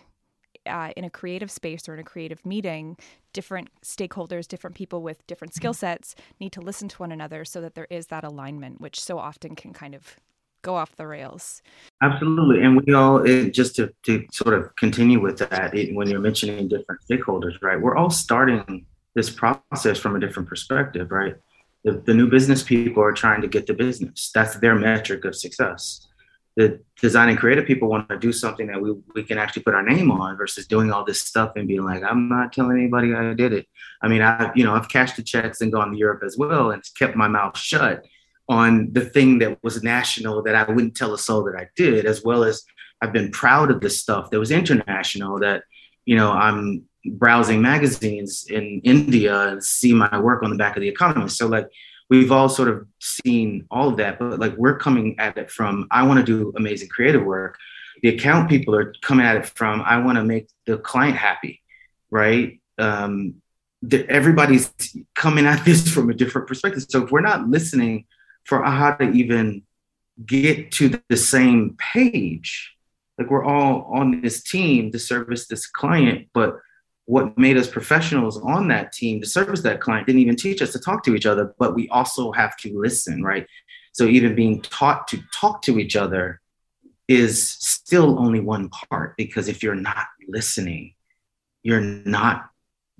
uh, 0.66 0.92
in 0.95 1.04
a 1.04 1.10
creative 1.10 1.51
space 1.51 1.88
or 1.88 1.94
in 1.94 2.00
a 2.00 2.04
creative 2.04 2.45
meeting, 2.45 2.98
different 3.34 3.69
stakeholders, 3.84 4.48
different 4.48 4.75
people 4.75 5.01
with 5.01 5.25
different 5.28 5.54
skill 5.54 5.74
sets 5.74 6.16
need 6.40 6.51
to 6.54 6.62
listen 6.62 6.88
to 6.88 6.98
one 6.98 7.12
another 7.12 7.45
so 7.45 7.62
that 7.62 7.75
there 7.75 7.88
is 7.90 8.07
that 8.07 8.24
alignment, 8.24 8.81
which 8.81 9.00
so 9.00 9.19
often 9.19 9.56
can 9.56 9.74
kind 9.74 9.94
of 9.94 10.16
go 10.63 10.75
off 10.75 10.95
the 10.95 11.06
rails. 11.06 11.62
Absolutely. 12.01 12.63
And 12.63 12.81
we 12.81 12.94
all, 12.94 13.18
it, 13.18 13.51
just 13.51 13.75
to, 13.75 13.94
to 14.06 14.25
sort 14.31 14.56
of 14.56 14.75
continue 14.75 15.21
with 15.21 15.38
that, 15.38 15.75
it, 15.75 15.94
when 15.94 16.10
you're 16.10 16.19
mentioning 16.19 16.68
different 16.68 17.01
stakeholders, 17.07 17.62
right, 17.62 17.80
we're 17.80 17.95
all 17.95 18.10
starting 18.10 18.86
this 19.13 19.30
process 19.30 20.00
from 20.00 20.15
a 20.15 20.19
different 20.19 20.50
perspective, 20.50 21.12
right? 21.12 21.36
The, 21.83 22.02
the 22.06 22.14
new 22.14 22.30
business 22.30 22.64
people 22.64 23.04
are 23.04 23.11
trying 23.11 23.42
to 23.42 23.47
get 23.47 23.68
the 23.68 23.73
business. 23.73 24.31
That's 24.33 24.56
their 24.56 24.73
metric 24.73 25.26
of 25.26 25.35
success. 25.35 26.07
The 26.56 26.80
design 27.02 27.30
and 27.30 27.37
creative 27.37 27.66
people 27.66 27.90
want 27.90 28.07
to 28.09 28.18
do 28.18 28.31
something 28.31 28.68
that 28.68 28.80
we, 28.80 28.94
we 29.16 29.23
can 29.23 29.37
actually 29.37 29.64
put 29.64 29.73
our 29.73 29.83
name 29.83 30.11
on 30.11 30.37
versus 30.37 30.68
doing 30.68 30.92
all 30.92 31.04
this 31.04 31.21
stuff 31.21 31.54
and 31.56 31.68
being 31.68 31.83
like, 31.83 32.04
I'm 32.04 32.30
not 32.30 32.54
telling 32.54 32.78
anybody 32.78 33.14
I 33.14 33.33
did 33.33 33.54
it. 33.54 33.68
I 34.02 34.07
mean, 34.07 34.21
I, 34.21 34.52
you 34.56 34.64
know, 34.64 34.76
I've 34.76 34.87
cashed 34.87 35.18
the 35.18 35.23
checks 35.23 35.61
and 35.61 35.73
gone 35.73 35.92
to 35.92 35.97
Europe 35.97 36.21
as 36.23 36.37
well 36.37 36.71
and 36.71 36.81
kept 36.97 37.16
my 37.16 37.28
mouth 37.28 37.57
shut 37.57 38.06
on 38.50 38.92
the 38.92 39.06
thing 39.06 39.40
that 39.40 39.57
was 39.64 39.83
national 39.83 40.44
that 40.44 40.56
I 40.56 40.69
wouldn't 40.69 40.95
tell 40.95 41.14
a 41.14 41.18
soul 41.18 41.44
that 41.45 41.56
I 41.56 41.69
did, 41.76 42.06
as 42.06 42.23
well 42.23 42.44
as 42.44 42.64
I've 43.02 43.14
been 43.14 43.31
proud 43.31 43.71
of 43.71 43.81
the 43.81 43.90
stuff 43.90 44.31
that 44.31 44.40
was 44.40 44.52
international 44.52 45.40
that, 45.40 45.64
you 46.06 46.16
know, 46.16 46.31
I'm 46.31 46.83
browsing 47.06 47.62
magazines 47.62 48.45
in 48.50 48.81
India 48.83 49.50
and 49.50 49.64
see 49.64 49.94
my 49.94 50.19
work 50.19 50.44
on 50.44 50.50
the 50.50 50.56
back 50.56 50.76
of 50.76 50.81
the 50.81 50.88
Economist. 50.88 51.38
So 51.38 51.47
like 51.47 51.69
we've 52.09 52.31
all 52.31 52.50
sort 52.50 52.69
of 52.69 52.88
seen 53.00 53.66
all 53.71 53.90
of 53.90 53.97
that, 53.97 54.19
but 54.19 54.40
like 54.40 54.56
we're 54.57 54.78
coming 54.78 55.16
at 55.19 55.38
it 55.38 55.50
from 55.50 55.88
I 55.92 56.04
want 56.04 56.19
to 56.19 56.26
do 56.26 56.54
amazing 56.56 56.90
creative 56.90 57.23
work. 57.23 57.57
The 58.02 58.09
account 58.09 58.50
people 58.50 58.76
are 58.76 58.94
coming 59.02 59.26
at 59.26 59.38
it 59.38 59.45
from 59.45 59.81
I 59.81 59.97
want 60.00 60.18
to 60.18 60.23
make 60.23 60.47
the 60.66 60.78
client 60.78 61.18
happy, 61.18 61.62
right? 62.12 62.59
Um, 62.78 63.35
the, 63.81 64.07
everybody's 64.09 64.73
coming 65.16 65.45
at 65.45 65.64
this 65.66 65.90
from 65.90 66.09
a 66.09 66.14
different 66.14 66.47
perspective. 66.47 66.85
So 66.90 67.04
if 67.04 67.12
we're 67.12 67.21
not 67.21 67.50
listening 67.50 68.06
for 68.45 68.64
how 68.64 68.94
to 68.94 69.09
even 69.12 69.64
get 70.26 70.71
to 70.71 71.00
the 71.09 71.18
same 71.18 71.76
page. 71.94 72.76
Like 73.18 73.30
we're 73.30 73.45
all 73.45 73.90
on 73.94 74.21
this 74.21 74.44
team 74.44 74.92
to 74.92 75.00
service 75.00 75.47
this 75.47 75.68
client, 75.68 76.28
but 76.33 76.59
what 77.06 77.38
made 77.38 77.57
us 77.57 77.68
professionals 77.68 78.42
on 78.42 78.69
that 78.69 78.94
team 78.94 79.19
to 79.21 79.28
service 79.28 79.62
that 79.62 79.81
client 79.81 80.07
didn't 80.07 80.21
even 80.21 80.35
teach 80.35 80.62
us 80.62 80.71
to 80.71 80.80
talk 80.80 81.04
to 81.04 81.16
each 81.16 81.26
other, 81.26 81.54
but 81.59 81.76
we 81.76 81.90
also 81.90 82.31
have 82.31 82.56
to 82.57 82.80
listen, 82.80 83.21
right? 83.23 83.45
So 83.92 84.06
even 84.06 84.35
being 84.35 84.62
taught 84.62 85.07
to 85.09 85.21
talk 85.33 85.62
to 85.64 85.80
each 85.80 85.95
other 85.95 86.40
is 87.07 87.50
still 87.50 88.18
only 88.18 88.40
one 88.40 88.69
part 88.69 89.16
because 89.18 89.47
if 89.47 89.62
you're 89.62 89.76
not 89.76 90.07
listening, 90.28 90.94
you're 91.62 91.81
not 91.81 92.50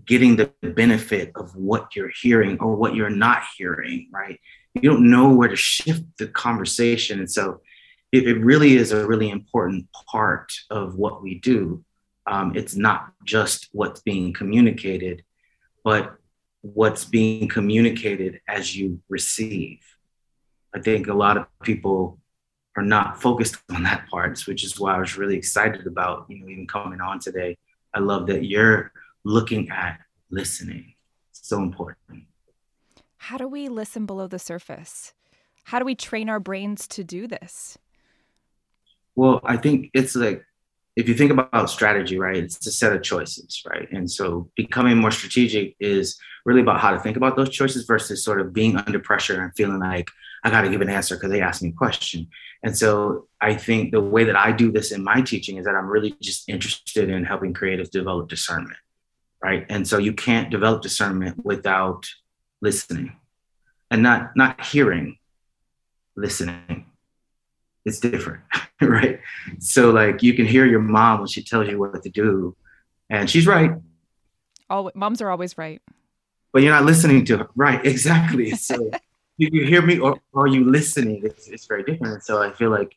getting 0.06 0.36
the 0.36 0.52
benefit 0.62 1.32
of 1.36 1.56
what 1.56 1.96
you're 1.96 2.12
hearing 2.22 2.60
or 2.60 2.76
what 2.76 2.96
you're 2.96 3.10
not 3.10 3.44
hearing, 3.58 4.10
right? 4.12 4.40
You 4.74 4.82
don't 4.82 5.10
know 5.10 5.34
where 5.34 5.50
to 5.50 5.56
shift 5.56 6.03
the 6.18 6.27
conversation. 6.27 7.20
And 7.20 7.30
so 7.30 7.62
it, 8.12 8.27
it 8.27 8.44
really 8.44 8.75
is 8.75 8.92
a 8.92 9.06
really 9.06 9.30
important 9.30 9.88
part 10.10 10.51
of 10.70 10.96
what 10.96 11.22
we 11.22 11.39
do. 11.39 11.84
Um, 12.25 12.56
it's 12.56 12.75
not 12.75 13.13
just 13.25 13.70
what's 13.72 14.01
being 14.01 14.34
communicated, 14.34 15.24
but 15.84 16.15
what's 16.62 17.06
being 17.06 17.48
communicated 17.48 18.39
as 18.48 18.75
you 18.75 19.01
receive. 19.10 19.80
I 20.74 20.80
think 20.80 21.08
a 21.08 21.13
lot 21.13 21.38
of 21.38 21.46
people 21.62 22.20
are 22.75 22.84
not 22.84 23.22
focused 23.22 23.58
on 23.70 23.84
that 23.84 24.08
part, 24.10 24.39
which 24.48 24.63
is 24.63 24.80
why 24.80 24.96
I 24.96 25.00
was 25.00 25.18
really 25.18 25.38
excited 25.38 25.86
about, 25.86 26.25
you 26.30 26.39
know, 26.39 26.48
even 26.48 26.68
coming 26.68 27.01
on 27.01 27.20
today. 27.20 27.58
I 27.94 28.00
love 28.00 28.27
that 28.27 28.46
you're 28.46 28.92
looking 29.24 29.70
at 29.70 30.00
listening. 30.32 30.96
So 31.32 31.62
important. 31.62 32.24
How 33.27 33.38
do 33.38 33.48
we 33.48 33.70
listen 33.70 34.06
below 34.06 34.27
the 34.27 34.38
surface? 34.38 35.13
How 35.63 35.80
do 35.80 35.86
we 35.86 35.96
train 35.96 36.27
our 36.27 36.42
brains 36.42 36.89
to 36.89 37.06
do 37.06 37.25
this? 37.25 37.77
Well, 39.15 39.39
I 39.46 39.56
think 39.56 39.92
it's 39.94 40.13
like 40.13 40.44
if 40.98 41.08
you 41.08 41.15
think 41.15 41.32
about 41.32 41.70
strategy, 41.70 42.20
right, 42.20 42.36
it's 42.36 42.68
a 42.68 42.72
set 42.74 42.92
of 42.92 43.01
choices, 43.01 43.63
right? 43.65 43.89
And 43.94 44.12
so 44.12 44.50
becoming 44.58 44.98
more 44.98 45.10
strategic 45.10 45.77
is 45.80 46.18
really 46.44 46.60
about 46.60 46.82
how 46.82 46.92
to 46.92 47.00
think 47.00 47.15
about 47.15 47.38
those 47.38 47.48
choices 47.48 47.86
versus 47.86 48.25
sort 48.25 48.42
of 48.42 48.51
being 48.51 48.75
under 48.75 49.00
pressure 49.00 49.42
and 49.42 49.56
feeling 49.56 49.80
like 49.80 50.10
I 50.44 50.50
got 50.50 50.63
to 50.63 50.70
give 50.70 50.82
an 50.82 50.89
answer 50.89 51.15
because 51.15 51.32
they 51.32 51.42
asked 51.42 51.63
me 51.63 51.70
a 51.70 51.72
question. 51.72 52.27
And 52.62 52.77
so 52.77 53.30
I 53.39 53.56
think 53.56 53.94
the 53.94 54.01
way 54.01 54.25
that 54.25 54.36
I 54.36 54.51
do 54.51 54.70
this 54.70 54.92
in 54.92 55.01
my 55.01 55.22
teaching 55.22 55.56
is 55.56 55.63
that 55.63 55.75
I'm 55.75 55.88
really 55.88 56.13
just 56.22 56.50
interested 56.50 57.10
in 57.10 57.24
helping 57.24 57.53
creatives 57.53 57.89
develop 57.89 58.27
discernment, 58.27 58.75
right? 59.42 59.65
And 59.70 59.88
so 59.88 59.98
you 59.98 60.12
can't 60.12 60.51
develop 60.51 60.82
discernment 60.82 61.46
without 61.46 62.06
listening 62.63 63.15
and 63.91 64.01
not 64.01 64.36
not 64.36 64.63
hearing, 64.65 65.17
listening 66.15 66.86
it's 67.86 68.00
different, 68.00 68.41
right? 68.82 69.20
So 69.60 69.91
like 69.91 70.24
you 70.24 70.34
can 70.34 70.46
hear 70.46 70.65
your 70.65 70.79
mom 70.79 71.20
when 71.20 71.27
she 71.27 71.43
tells 71.43 71.67
you 71.67 71.79
what 71.79 72.01
to 72.03 72.10
do, 72.10 72.55
and 73.10 73.29
she's 73.29 73.48
right. 73.48 73.72
All 74.70 74.91
moms 74.96 75.22
are 75.22 75.29
always 75.29 75.58
right. 75.58 75.82
But 76.51 76.62
you're 76.62 76.74
not 76.74 76.86
listening 76.86 77.25
to 77.25 77.38
her, 77.38 77.50
right? 77.55 77.86
Exactly. 77.93 78.51
So 78.58 78.91
you, 79.38 79.50
you 79.51 79.65
hear 79.65 79.82
me, 79.82 79.98
or, 79.98 80.20
or 80.32 80.43
are 80.43 80.48
you 80.48 80.63
listening? 80.63 81.22
It's, 81.24 81.48
it's 81.48 81.65
very 81.65 81.84
different. 81.84 82.24
So 82.24 82.41
I 82.41 82.51
feel 82.51 82.70
like, 82.70 82.96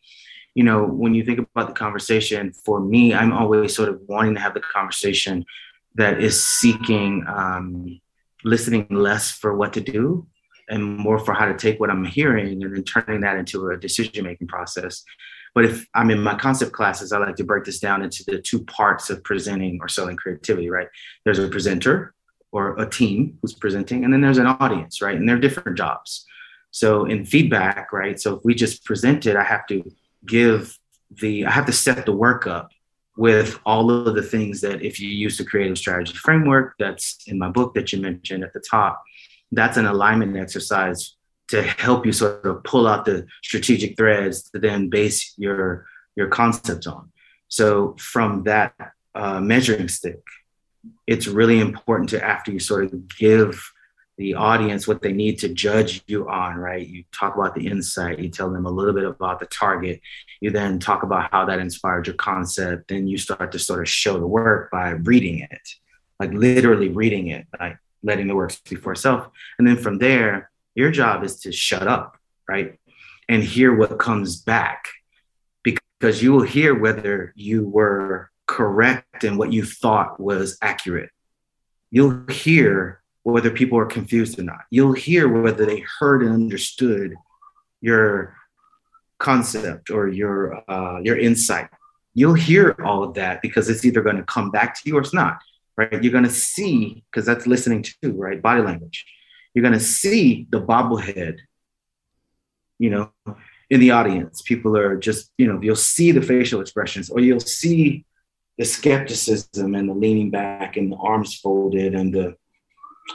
you 0.54 0.62
know, 0.62 0.84
when 0.84 1.14
you 1.14 1.24
think 1.24 1.38
about 1.38 1.68
the 1.68 1.72
conversation, 1.72 2.52
for 2.52 2.78
me, 2.78 3.14
I'm 3.14 3.32
always 3.32 3.74
sort 3.74 3.88
of 3.88 4.02
wanting 4.06 4.34
to 4.34 4.40
have 4.40 4.52
the 4.52 4.60
conversation 4.60 5.46
that 5.94 6.22
is 6.22 6.44
seeking 6.44 7.24
um, 7.26 7.98
listening 8.46 8.86
less 8.90 9.30
for 9.32 9.56
what 9.56 9.72
to 9.74 9.80
do 9.80 10.26
and 10.68 10.82
more 10.82 11.18
for 11.18 11.34
how 11.34 11.46
to 11.46 11.56
take 11.56 11.78
what 11.80 11.90
I'm 11.90 12.04
hearing 12.04 12.62
and 12.62 12.74
then 12.74 12.84
turning 12.84 13.20
that 13.20 13.36
into 13.36 13.68
a 13.68 13.76
decision 13.76 14.24
making 14.24 14.46
process. 14.46 15.02
But 15.54 15.64
if 15.64 15.86
I'm 15.94 16.10
in 16.10 16.22
my 16.22 16.36
concept 16.36 16.72
classes, 16.72 17.12
I 17.12 17.18
like 17.18 17.36
to 17.36 17.44
break 17.44 17.64
this 17.64 17.80
down 17.80 18.02
into 18.02 18.22
the 18.26 18.40
two 18.40 18.64
parts 18.64 19.10
of 19.10 19.22
presenting 19.24 19.78
or 19.80 19.88
selling 19.88 20.16
creativity, 20.16 20.70
right? 20.70 20.88
There's 21.24 21.38
a 21.38 21.48
presenter 21.48 22.14
or 22.52 22.78
a 22.78 22.88
team 22.88 23.38
who's 23.42 23.54
presenting, 23.54 24.04
and 24.04 24.12
then 24.12 24.20
there's 24.20 24.38
an 24.38 24.46
audience, 24.46 25.02
right? 25.02 25.16
And 25.16 25.28
they're 25.28 25.38
different 25.38 25.76
jobs. 25.76 26.24
So 26.70 27.04
in 27.04 27.24
feedback, 27.24 27.92
right? 27.92 28.20
So 28.20 28.36
if 28.36 28.44
we 28.44 28.54
just 28.54 28.84
present 28.84 29.26
it, 29.26 29.36
I 29.36 29.42
have 29.42 29.66
to 29.68 29.82
give 30.24 30.78
the, 31.10 31.46
I 31.46 31.50
have 31.50 31.66
to 31.66 31.72
set 31.72 32.06
the 32.06 32.12
work 32.12 32.46
up 32.46 32.70
with 33.16 33.58
all 33.64 33.90
of 33.90 34.14
the 34.14 34.22
things 34.22 34.60
that 34.60 34.82
if 34.82 35.00
you 35.00 35.08
use 35.08 35.38
the 35.38 35.44
creative 35.44 35.78
strategy 35.78 36.14
framework 36.14 36.74
that's 36.78 37.18
in 37.26 37.38
my 37.38 37.48
book 37.48 37.74
that 37.74 37.92
you 37.92 38.00
mentioned 38.00 38.44
at 38.44 38.52
the 38.52 38.60
top, 38.60 39.02
that's 39.52 39.76
an 39.76 39.86
alignment 39.86 40.36
exercise 40.36 41.16
to 41.48 41.62
help 41.62 42.04
you 42.04 42.12
sort 42.12 42.44
of 42.44 42.62
pull 42.64 42.86
out 42.86 43.04
the 43.04 43.26
strategic 43.42 43.96
threads 43.96 44.50
to 44.50 44.58
then 44.58 44.90
base 44.90 45.34
your 45.36 45.86
your 46.16 46.28
concept 46.28 46.86
on. 46.86 47.10
So 47.48 47.94
from 47.98 48.44
that 48.44 48.74
uh, 49.14 49.40
measuring 49.40 49.88
stick, 49.88 50.22
it's 51.06 51.26
really 51.26 51.60
important 51.60 52.08
to 52.10 52.24
after 52.24 52.50
you 52.50 52.58
sort 52.58 52.84
of 52.84 53.16
give 53.16 53.62
the 54.18 54.34
audience 54.34 54.88
what 54.88 55.02
they 55.02 55.12
need 55.12 55.38
to 55.40 55.48
judge 55.48 56.02
you 56.06 56.28
on, 56.28 56.56
right? 56.56 56.86
You 56.86 57.04
talk 57.12 57.36
about 57.36 57.54
the 57.54 57.66
insight, 57.66 58.18
you 58.18 58.30
tell 58.30 58.50
them 58.50 58.66
a 58.66 58.70
little 58.70 58.94
bit 58.94 59.04
about 59.04 59.40
the 59.40 59.46
target, 59.46 60.00
you 60.40 60.50
then 60.50 60.78
talk 60.78 61.02
about 61.02 61.30
how 61.30 61.44
that 61.44 61.58
inspired 61.58 62.06
your 62.06 62.16
concept, 62.16 62.88
then 62.88 63.06
you 63.06 63.18
start 63.18 63.52
to 63.52 63.58
sort 63.58 63.80
of 63.80 63.88
show 63.88 64.18
the 64.18 64.26
work 64.26 64.70
by 64.70 64.90
reading 64.90 65.40
it, 65.40 65.68
like 66.18 66.32
literally 66.32 66.88
reading 66.88 67.28
it. 67.28 67.46
Like 67.60 67.78
letting 68.06 68.28
the 68.28 68.34
work 68.34 68.52
speak 68.52 68.80
for 68.80 68.92
itself. 68.92 69.28
And 69.58 69.66
then 69.66 69.76
from 69.76 69.98
there, 69.98 70.50
your 70.74 70.90
job 70.90 71.24
is 71.24 71.40
to 71.40 71.52
shut 71.52 71.86
up, 71.86 72.16
right? 72.48 72.78
And 73.28 73.42
hear 73.42 73.74
what 73.74 73.98
comes 73.98 74.36
back 74.36 74.88
because 75.62 76.22
you 76.22 76.32
will 76.32 76.42
hear 76.42 76.78
whether 76.78 77.32
you 77.34 77.68
were 77.68 78.30
correct 78.46 79.24
in 79.24 79.36
what 79.36 79.52
you 79.52 79.64
thought 79.64 80.20
was 80.20 80.56
accurate. 80.62 81.10
You'll 81.90 82.26
hear 82.28 83.02
whether 83.32 83.50
people 83.50 83.78
are 83.78 83.86
confused 83.86 84.38
or 84.38 84.42
not. 84.42 84.60
You'll 84.70 84.92
hear 84.92 85.28
whether 85.28 85.66
they 85.66 85.84
heard 85.98 86.22
and 86.22 86.32
understood 86.32 87.14
your 87.80 88.36
concept 89.18 89.90
or 89.90 90.08
your 90.08 90.62
uh, 90.70 91.00
your 91.00 91.18
insight. 91.18 91.68
You'll 92.14 92.34
hear 92.34 92.74
all 92.84 93.02
of 93.02 93.14
that 93.14 93.42
because 93.42 93.68
it's 93.68 93.84
either 93.84 94.02
going 94.02 94.16
to 94.16 94.24
come 94.24 94.50
back 94.50 94.74
to 94.74 94.88
you 94.88 94.96
or 94.96 95.00
it's 95.00 95.14
not 95.14 95.38
right? 95.76 96.02
You're 96.02 96.12
going 96.12 96.24
to 96.24 96.30
see, 96.30 97.04
because 97.10 97.26
that's 97.26 97.46
listening 97.46 97.84
to, 98.02 98.12
right? 98.12 98.40
Body 98.40 98.62
language. 98.62 99.04
You're 99.54 99.62
going 99.62 99.74
to 99.74 99.80
see 99.80 100.46
the 100.50 100.60
bobblehead, 100.60 101.38
you 102.78 102.90
know, 102.90 103.10
in 103.70 103.80
the 103.80 103.90
audience. 103.90 104.42
People 104.42 104.76
are 104.76 104.96
just, 104.96 105.30
you 105.38 105.46
know, 105.46 105.60
you'll 105.60 105.76
see 105.76 106.12
the 106.12 106.22
facial 106.22 106.60
expressions 106.60 107.10
or 107.10 107.20
you'll 107.20 107.40
see 107.40 108.04
the 108.58 108.64
skepticism 108.64 109.74
and 109.74 109.88
the 109.88 109.94
leaning 109.94 110.30
back 110.30 110.76
and 110.76 110.92
the 110.92 110.96
arms 110.96 111.34
folded 111.38 111.94
and 111.94 112.12
the, 112.12 112.36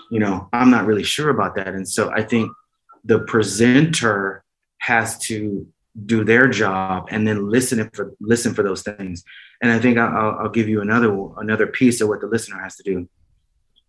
you 0.10 0.20
know, 0.20 0.50
I'm 0.54 0.70
not 0.70 0.86
really 0.86 1.04
sure 1.04 1.30
about 1.30 1.56
that. 1.56 1.70
And 1.70 1.88
so 1.88 2.12
I 2.12 2.24
think 2.24 2.52
the 3.04 3.20
presenter 3.20 4.44
has 4.80 5.18
to 5.20 5.68
do 6.06 6.24
their 6.24 6.48
job 6.48 7.08
and 7.12 7.28
then 7.28 7.50
listen 7.50 7.90
for 7.94 8.14
listen 8.22 8.54
for 8.54 8.64
those 8.64 8.82
things. 8.82 9.24
And 9.62 9.72
i 9.72 9.80
think 9.80 9.98
I'll, 9.98 10.40
I'll 10.40 10.50
give 10.50 10.70
you 10.70 10.82
another 10.82 11.12
another 11.38 11.68
piece 11.68 12.02
of 12.02 12.08
what 12.08 12.22
the 12.22 12.28
listener 12.28 12.60
has 12.60 12.76
to 12.78 12.84
do. 12.84 13.10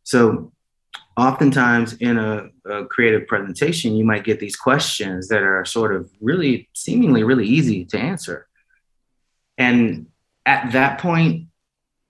So 0.02 0.52
oftentimes 1.16 1.94
in 1.94 2.18
a, 2.18 2.48
a, 2.64 2.84
creative 2.86 3.26
presentation 3.28 3.94
you 3.94 4.04
might 4.04 4.24
get 4.24 4.40
these 4.40 4.56
questions 4.56 5.28
that 5.28 5.42
are 5.42 5.64
sort 5.64 5.94
of 5.94 6.10
really 6.20 6.68
seemingly 6.72 7.22
really 7.22 7.46
easy 7.46 7.84
to 7.86 7.98
answer. 7.98 8.48
And 9.56 10.06
at 10.44 10.72
that 10.72 10.98
point 10.98 11.46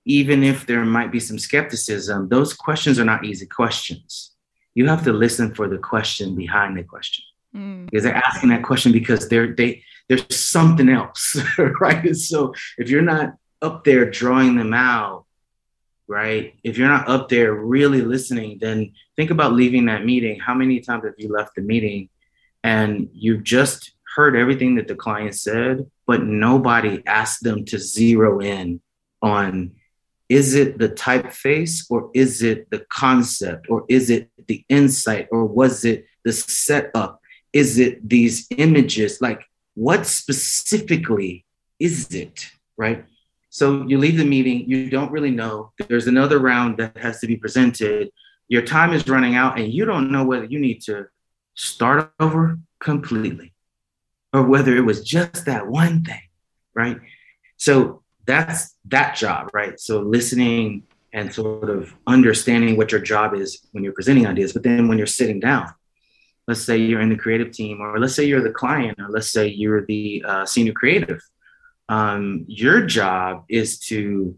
even 0.04 0.42
if 0.42 0.66
there 0.66 0.84
might 0.84 1.12
be 1.12 1.20
some 1.20 1.38
skepticism 1.38 2.28
those 2.28 2.54
questions 2.54 2.98
are 2.98 3.04
not 3.04 3.24
easy 3.24 3.46
questions 3.46 4.32
you 4.74 4.86
have 4.88 5.04
to 5.04 5.12
listen 5.12 5.54
for 5.54 5.68
the 5.68 5.78
question 5.78 6.34
behind 6.34 6.76
the 6.76 6.82
question 6.82 7.24
mm. 7.54 7.84
because 7.86 8.04
they're 8.04 8.14
asking 8.14 8.48
that 8.48 8.62
question 8.62 8.92
because 8.92 9.28
they're 9.28 9.54
they 9.54 9.82
there's 10.08 10.36
something 10.36 10.88
else, 10.88 11.36
right? 11.80 12.14
So 12.16 12.54
if 12.78 12.90
you're 12.90 13.02
not 13.02 13.34
up 13.60 13.84
there 13.84 14.10
drawing 14.10 14.56
them 14.56 14.74
out, 14.74 15.24
right? 16.08 16.54
If 16.62 16.76
you're 16.76 16.88
not 16.88 17.08
up 17.08 17.28
there 17.28 17.54
really 17.54 18.02
listening, 18.02 18.58
then 18.60 18.92
think 19.16 19.30
about 19.30 19.52
leaving 19.52 19.86
that 19.86 20.04
meeting. 20.04 20.40
How 20.40 20.54
many 20.54 20.80
times 20.80 21.04
have 21.04 21.14
you 21.16 21.32
left 21.32 21.54
the 21.54 21.62
meeting 21.62 22.08
and 22.64 23.08
you've 23.12 23.44
just 23.44 23.92
heard 24.14 24.36
everything 24.36 24.74
that 24.74 24.88
the 24.88 24.94
client 24.94 25.34
said, 25.34 25.90
but 26.06 26.22
nobody 26.22 27.02
asked 27.06 27.42
them 27.42 27.64
to 27.66 27.78
zero 27.78 28.40
in 28.40 28.80
on 29.22 29.72
is 30.32 30.54
it 30.54 30.78
the 30.78 30.88
typeface 30.88 31.84
or 31.90 32.10
is 32.14 32.42
it 32.42 32.70
the 32.70 32.78
concept 32.88 33.66
or 33.68 33.84
is 33.90 34.08
it 34.08 34.30
the 34.46 34.64
insight 34.70 35.28
or 35.30 35.44
was 35.44 35.84
it 35.84 36.06
the 36.24 36.32
setup? 36.32 37.20
Is 37.52 37.78
it 37.78 38.08
these 38.08 38.46
images? 38.56 39.20
Like 39.20 39.42
what 39.74 40.06
specifically 40.06 41.44
is 41.78 42.14
it 42.14 42.50
right? 42.78 43.04
So 43.50 43.86
you 43.86 43.98
leave 43.98 44.16
the 44.16 44.24
meeting 44.24 44.64
you 44.66 44.88
don't 44.88 45.12
really 45.12 45.30
know. 45.30 45.72
There's 45.88 46.06
another 46.06 46.38
round 46.38 46.78
that 46.78 46.96
has 46.96 47.20
to 47.20 47.26
be 47.26 47.36
presented. 47.36 48.10
Your 48.48 48.62
time 48.62 48.94
is 48.94 49.06
running 49.06 49.34
out 49.34 49.58
and 49.58 49.70
you 49.70 49.84
don't 49.84 50.10
know 50.10 50.24
whether 50.24 50.46
you 50.46 50.58
need 50.58 50.80
to 50.84 51.08
start 51.52 52.10
over 52.18 52.58
completely 52.80 53.52
or 54.32 54.44
whether 54.44 54.74
it 54.74 54.86
was 54.86 55.04
just 55.04 55.44
that 55.44 55.66
one 55.66 56.04
thing 56.04 56.22
right? 56.74 56.98
So 57.56 58.01
that's 58.26 58.76
that 58.86 59.16
job 59.16 59.50
right? 59.52 59.78
So 59.78 60.00
listening 60.00 60.84
and 61.12 61.32
sort 61.32 61.68
of 61.68 61.94
understanding 62.06 62.76
what 62.76 62.90
your 62.90 63.00
job 63.00 63.34
is 63.34 63.66
when 63.72 63.84
you're 63.84 63.92
presenting 63.92 64.26
ideas. 64.26 64.52
But 64.52 64.62
then 64.62 64.88
when 64.88 64.98
you're 64.98 65.06
sitting 65.06 65.40
down 65.40 65.72
let's 66.48 66.62
say 66.62 66.76
you're 66.76 67.00
in 67.00 67.08
the 67.08 67.16
creative 67.16 67.52
team 67.52 67.80
or 67.80 68.00
let's 68.00 68.16
say 68.16 68.24
you're 68.24 68.42
the 68.42 68.50
client 68.50 68.98
or 68.98 69.08
let's 69.08 69.30
say 69.30 69.46
you're 69.46 69.86
the 69.86 70.24
uh, 70.26 70.44
senior 70.44 70.72
creative 70.72 71.20
um, 71.88 72.44
your 72.48 72.84
job 72.84 73.44
is 73.48 73.78
to 73.78 74.36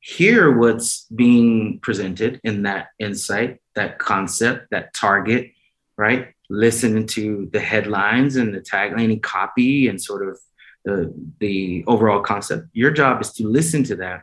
hear 0.00 0.56
what's 0.56 1.06
being 1.14 1.78
presented 1.80 2.40
in 2.44 2.62
that 2.62 2.88
insight 2.98 3.60
that 3.74 3.98
concept 3.98 4.68
that 4.70 4.92
target 4.94 5.52
right? 5.96 6.28
Listen 6.50 7.06
to 7.08 7.48
the 7.52 7.60
headlines 7.60 8.36
and 8.36 8.54
the 8.54 8.60
tagline 8.60 9.12
and 9.12 9.22
copy 9.22 9.88
and 9.88 10.00
sort 10.00 10.26
of 10.26 10.38
the, 10.84 11.84
overall 11.86 12.20
concept 12.20 12.68
your 12.72 12.90
job 12.90 13.20
is 13.20 13.32
to 13.32 13.48
listen 13.48 13.82
to 13.84 13.96
that 13.96 14.22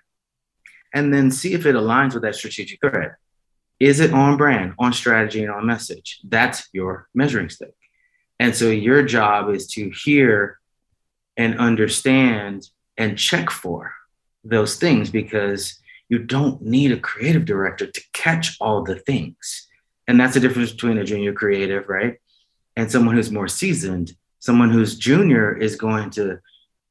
and 0.94 1.14
then 1.14 1.32
see 1.32 1.54
if 1.54 1.66
it 1.66 1.76
aligns 1.76 2.14
with 2.14 2.24
that 2.24 2.36
strategic 2.36 2.80
thread 2.82 3.16
is 3.82 4.00
it 4.00 4.14
on 4.14 4.38
brand, 4.38 4.76
on 4.78 4.94
strategy, 4.94 5.42
and 5.42 5.52
on 5.52 5.66
message? 5.66 6.20
That's 6.24 6.70
your 6.72 7.08
measuring 7.16 7.50
stick. 7.50 7.74
And 8.40 8.56
so 8.56 8.70
your 8.70 9.02
job 9.02 9.50
is 9.50 9.66
to 9.70 9.90
hear 9.90 10.60
and 11.36 11.58
understand 11.58 12.70
and 12.96 13.18
check 13.18 13.50
for 13.50 13.92
those 14.44 14.76
things 14.76 15.10
because 15.10 15.80
you 16.10 16.20
don't 16.20 16.62
need 16.62 16.92
a 16.92 17.00
creative 17.00 17.46
director 17.46 17.88
to 17.88 18.02
catch 18.14 18.56
all 18.62 18.84
the 18.84 18.98
things. 18.98 19.68
And 20.08 20.20
that's 20.20 20.36
the 20.36 20.40
difference 20.42 20.72
between 20.72 21.00
a 21.00 21.04
junior 21.04 21.34
creative, 21.34 21.90
right? 21.90 22.18
And 22.78 22.92
someone 22.92 23.16
who's 23.16 23.32
more 23.32 23.48
seasoned. 23.48 24.12
Someone 24.42 24.72
who's 24.72 24.98
junior 24.98 25.56
is 25.56 25.78
going 25.78 26.10
to, 26.12 26.40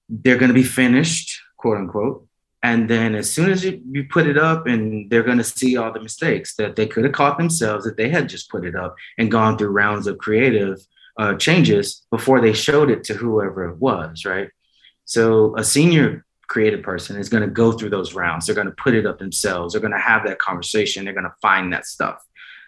they're 0.08 0.38
going 0.38 0.48
to 0.48 0.54
be 0.54 0.62
finished, 0.62 1.38
quote 1.58 1.76
unquote. 1.76 2.26
And 2.62 2.88
then 2.88 3.14
as 3.14 3.30
soon 3.30 3.50
as 3.50 3.64
you, 3.64 3.82
you 3.90 4.04
put 4.04 4.26
it 4.26 4.38
up, 4.38 4.66
and 4.66 5.10
they're 5.10 5.22
going 5.22 5.38
to 5.38 5.44
see 5.44 5.76
all 5.76 5.92
the 5.92 6.00
mistakes 6.00 6.56
that 6.56 6.76
they 6.76 6.86
could 6.86 7.04
have 7.04 7.12
caught 7.12 7.38
themselves 7.38 7.86
if 7.86 7.96
they 7.96 8.08
had 8.08 8.28
just 8.28 8.50
put 8.50 8.64
it 8.64 8.74
up 8.74 8.96
and 9.18 9.30
gone 9.30 9.58
through 9.58 9.70
rounds 9.70 10.06
of 10.06 10.18
creative 10.18 10.78
uh, 11.18 11.34
changes 11.34 12.06
before 12.10 12.40
they 12.40 12.52
showed 12.52 12.90
it 12.90 13.04
to 13.04 13.14
whoever 13.14 13.68
it 13.68 13.76
was, 13.76 14.24
right? 14.24 14.48
So 15.04 15.56
a 15.56 15.64
senior 15.64 16.24
creative 16.46 16.82
person 16.82 17.16
is 17.16 17.28
going 17.28 17.42
to 17.42 17.48
go 17.48 17.72
through 17.72 17.90
those 17.90 18.14
rounds. 18.14 18.46
They're 18.46 18.54
going 18.54 18.66
to 18.66 18.82
put 18.84 18.94
it 18.94 19.06
up 19.06 19.18
themselves. 19.18 19.72
They're 19.72 19.80
going 19.80 19.92
to 19.92 19.98
have 19.98 20.24
that 20.26 20.38
conversation. 20.38 21.04
They're 21.04 21.14
going 21.14 21.24
to 21.24 21.34
find 21.42 21.72
that 21.72 21.86
stuff. 21.86 22.22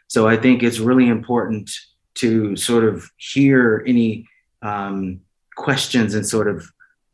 So 0.08 0.26
I 0.28 0.36
think 0.36 0.62
it's 0.62 0.78
really 0.78 1.08
important 1.08 1.70
to 2.16 2.56
sort 2.56 2.84
of 2.84 3.10
hear 3.16 3.84
any 3.86 4.26
um, 4.62 5.20
questions 5.56 6.14
and 6.14 6.26
sort 6.26 6.48
of 6.48 6.66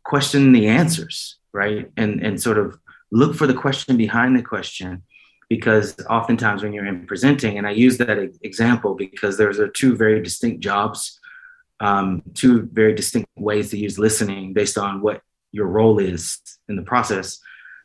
question 0.04 0.52
the 0.52 0.68
answers, 0.68 1.36
right? 1.52 1.90
And 1.96 2.24
and 2.24 2.40
sort 2.40 2.58
of 2.58 2.78
look 3.10 3.34
for 3.34 3.46
the 3.46 3.54
question 3.54 3.96
behind 3.96 4.36
the 4.36 4.42
question, 4.42 5.02
because 5.48 5.96
oftentimes 6.08 6.62
when 6.62 6.72
you're 6.72 6.86
in 6.86 7.06
presenting, 7.06 7.58
and 7.58 7.66
I 7.66 7.70
use 7.70 7.98
that 7.98 8.18
example 8.42 8.94
because 8.94 9.36
there's 9.36 9.58
are 9.58 9.68
two 9.68 9.96
very 9.96 10.22
distinct 10.22 10.60
jobs, 10.60 11.18
um, 11.80 12.22
two 12.34 12.68
very 12.72 12.94
distinct 12.94 13.28
ways 13.36 13.70
to 13.70 13.78
use 13.78 13.98
listening 13.98 14.52
based 14.52 14.78
on 14.78 15.00
what 15.00 15.22
your 15.52 15.66
role 15.66 15.98
is 15.98 16.38
in 16.68 16.76
the 16.76 16.82
process. 16.82 17.40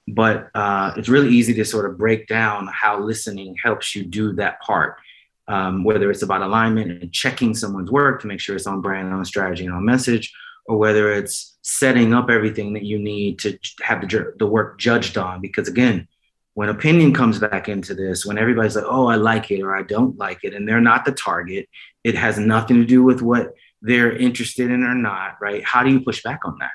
But 0.08 0.50
uh, 0.54 0.94
it's 0.98 1.08
really 1.08 1.30
easy 1.30 1.54
to 1.54 1.64
sort 1.64 1.90
of 1.90 1.98
break 1.98 2.28
down 2.28 2.68
how 2.68 3.00
listening 3.00 3.56
helps 3.64 3.96
you 3.96 4.04
do 4.04 4.34
that 4.34 4.60
part, 4.60 4.98
um, 5.48 5.84
whether 5.84 6.10
it's 6.10 6.22
about 6.22 6.42
alignment 6.42 7.04
and 7.04 7.12
checking 7.12 7.54
someone's 7.54 7.92
work 7.92 8.22
to 8.22 8.28
make 8.28 8.40
sure 8.40 8.56
it's 8.56 8.68
on 8.68 8.82
brand, 8.82 9.14
on 9.14 9.26
strategy, 9.26 9.66
and 9.66 9.74
on 9.74 9.86
message, 9.86 10.34
or 10.66 10.78
whether 10.78 11.12
it's 11.12 11.58
setting 11.62 12.14
up 12.14 12.30
everything 12.30 12.74
that 12.74 12.84
you 12.84 12.98
need 12.98 13.40
to 13.40 13.58
have 13.82 14.02
the, 14.02 14.34
the 14.38 14.48
work 14.48 14.80
judged 14.80 15.18
on. 15.18 15.42
Because 15.42 15.68
again, 15.68 16.08
when 16.54 16.70
opinion 16.70 17.14
comes 17.14 17.40
back 17.40 17.68
into 17.68 17.94
this, 17.94 18.26
when 18.26 18.38
everybody's 18.38 18.76
like, 18.76 18.86
oh, 18.88 19.08
I 19.08 19.16
like 19.16 19.52
it 19.52 19.62
or 19.62 19.76
I 19.76 19.84
don't 19.84 20.18
like 20.18 20.40
it, 20.44 20.54
and 20.54 20.68
they're 20.68 20.82
not 20.82 21.06
the 21.06 21.12
target, 21.12 21.68
it 22.04 22.16
has 22.16 22.38
nothing 22.38 22.78
to 22.78 22.86
do 22.86 23.04
with 23.04 23.22
what 23.22 23.54
they're 23.82 24.16
interested 24.16 24.72
in 24.72 24.84
or 24.84 24.96
not, 24.96 25.36
right? 25.42 25.64
How 25.64 25.84
do 25.84 25.90
you 25.90 26.00
push 26.00 26.24
back 26.24 26.42
on 26.46 26.58
that? 26.60 26.72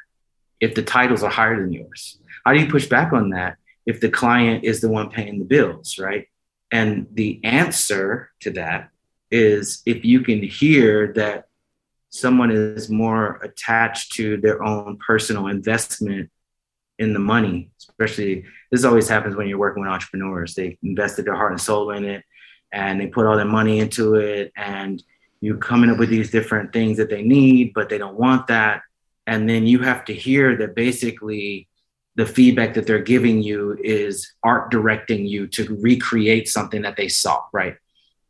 if 0.61 0.75
the 0.75 0.83
titles 0.83 1.23
are 1.23 1.31
higher 1.31 1.61
than 1.61 1.73
yours? 1.73 2.19
How 2.45 2.53
do 2.53 2.61
you 2.61 2.71
push 2.71 2.87
back 2.87 3.13
on 3.13 3.31
that 3.31 3.57
if 3.87 4.01
the 4.01 4.09
client 4.09 4.65
is 4.65 4.81
the 4.81 4.89
one 4.89 5.11
paying 5.11 5.39
the 5.39 5.45
bills, 5.45 5.99
right? 5.99 6.27
And 6.71 7.07
the 7.13 7.41
answer 7.45 8.31
to 8.41 8.51
that 8.53 8.91
is 9.31 9.83
if 9.87 10.05
you 10.05 10.21
can 10.21 10.43
hear 10.43 11.13
that 11.15 11.47
someone 12.11 12.51
is 12.51 12.89
more 12.89 13.37
attached 13.43 14.13
to 14.13 14.39
their 14.39 14.63
own 14.63 14.99
personal 14.99 15.49
investment 15.49 16.31
in 16.99 17.13
the 17.13 17.19
money, 17.19 17.71
especially 17.79 18.45
this 18.71 18.85
always 18.85 19.09
happens 19.09 19.37
when 19.37 19.49
you're 19.49 19.59
working 19.59 19.83
with 19.83 19.91
entrepreneurs. 19.91 20.55
They 20.55 20.79
invested 20.83 21.27
their 21.27 21.37
heart 21.37 21.53
and 21.53 21.61
soul 21.61 21.91
in 21.91 22.05
it 22.05 22.25
and 22.73 23.01
they 23.01 23.07
put 23.07 23.27
all 23.27 23.37
their 23.37 23.45
money 23.45 23.79
into 23.79 24.15
it 24.17 24.53
and 24.57 25.03
you're 25.41 25.57
coming 25.59 25.91
up 25.91 25.99
with 25.99 26.09
these 26.09 26.31
different 26.31 26.73
things 26.73 26.97
that 26.97 27.09
they 27.09 27.23
need, 27.23 27.73
but 27.75 27.89
they 27.89 27.99
don't 27.99 28.19
want 28.19 28.49
that 28.49 28.83
and 29.29 29.47
then 29.47 29.67
you 29.67 29.81
have 29.81 30.07
to 30.07 30.15
hear 30.15 30.57
that 30.57 30.75
basically 30.75 31.69
the 32.19 32.27
feedback 32.27 32.75
that 32.75 32.85
they're 32.85 32.99
giving 32.99 33.41
you 33.41 33.79
is 33.83 34.33
art 34.43 34.73
directing 34.73 35.25
you 35.25 35.47
to 35.47 35.77
recreate 35.77 36.49
something 36.49 36.83
that 36.83 36.97
they 36.97 37.09
saw 37.09 37.45
right? 37.53 37.77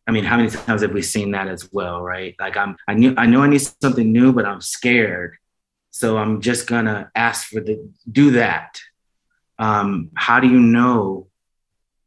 I 0.06 0.10
mean 0.10 0.24
how 0.24 0.36
many 0.36 0.50
times 0.50 0.82
have 0.82 0.92
we 0.92 1.02
seen 1.02 1.30
that 1.32 1.48
as 1.48 1.72
well 1.72 2.02
right? 2.02 2.36
Like 2.38 2.56
i'm 2.56 2.76
i 2.86 2.94
knew 2.94 3.14
i 3.16 3.26
know 3.26 3.42
i 3.42 3.48
need 3.48 3.62
something 3.82 4.12
new 4.12 4.32
but 4.32 4.44
i'm 4.44 4.60
scared. 4.60 5.38
So 5.90 6.18
i'm 6.18 6.42
just 6.42 6.66
gonna 6.66 7.10
ask 7.14 7.48
for 7.48 7.60
the 7.60 7.90
do 8.10 8.32
that. 8.32 8.78
Um, 9.58 10.10
how 10.14 10.38
do 10.38 10.48
you 10.48 10.60
know 10.60 11.26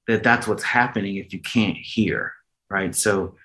that 0.07 0.23
that's 0.23 0.47
what's 0.47 0.63
happening 0.63 1.15
if 1.15 1.33
you 1.33 1.39
can't 1.39 1.77
hear 1.77 2.33
right? 2.69 2.95
So 2.95 3.35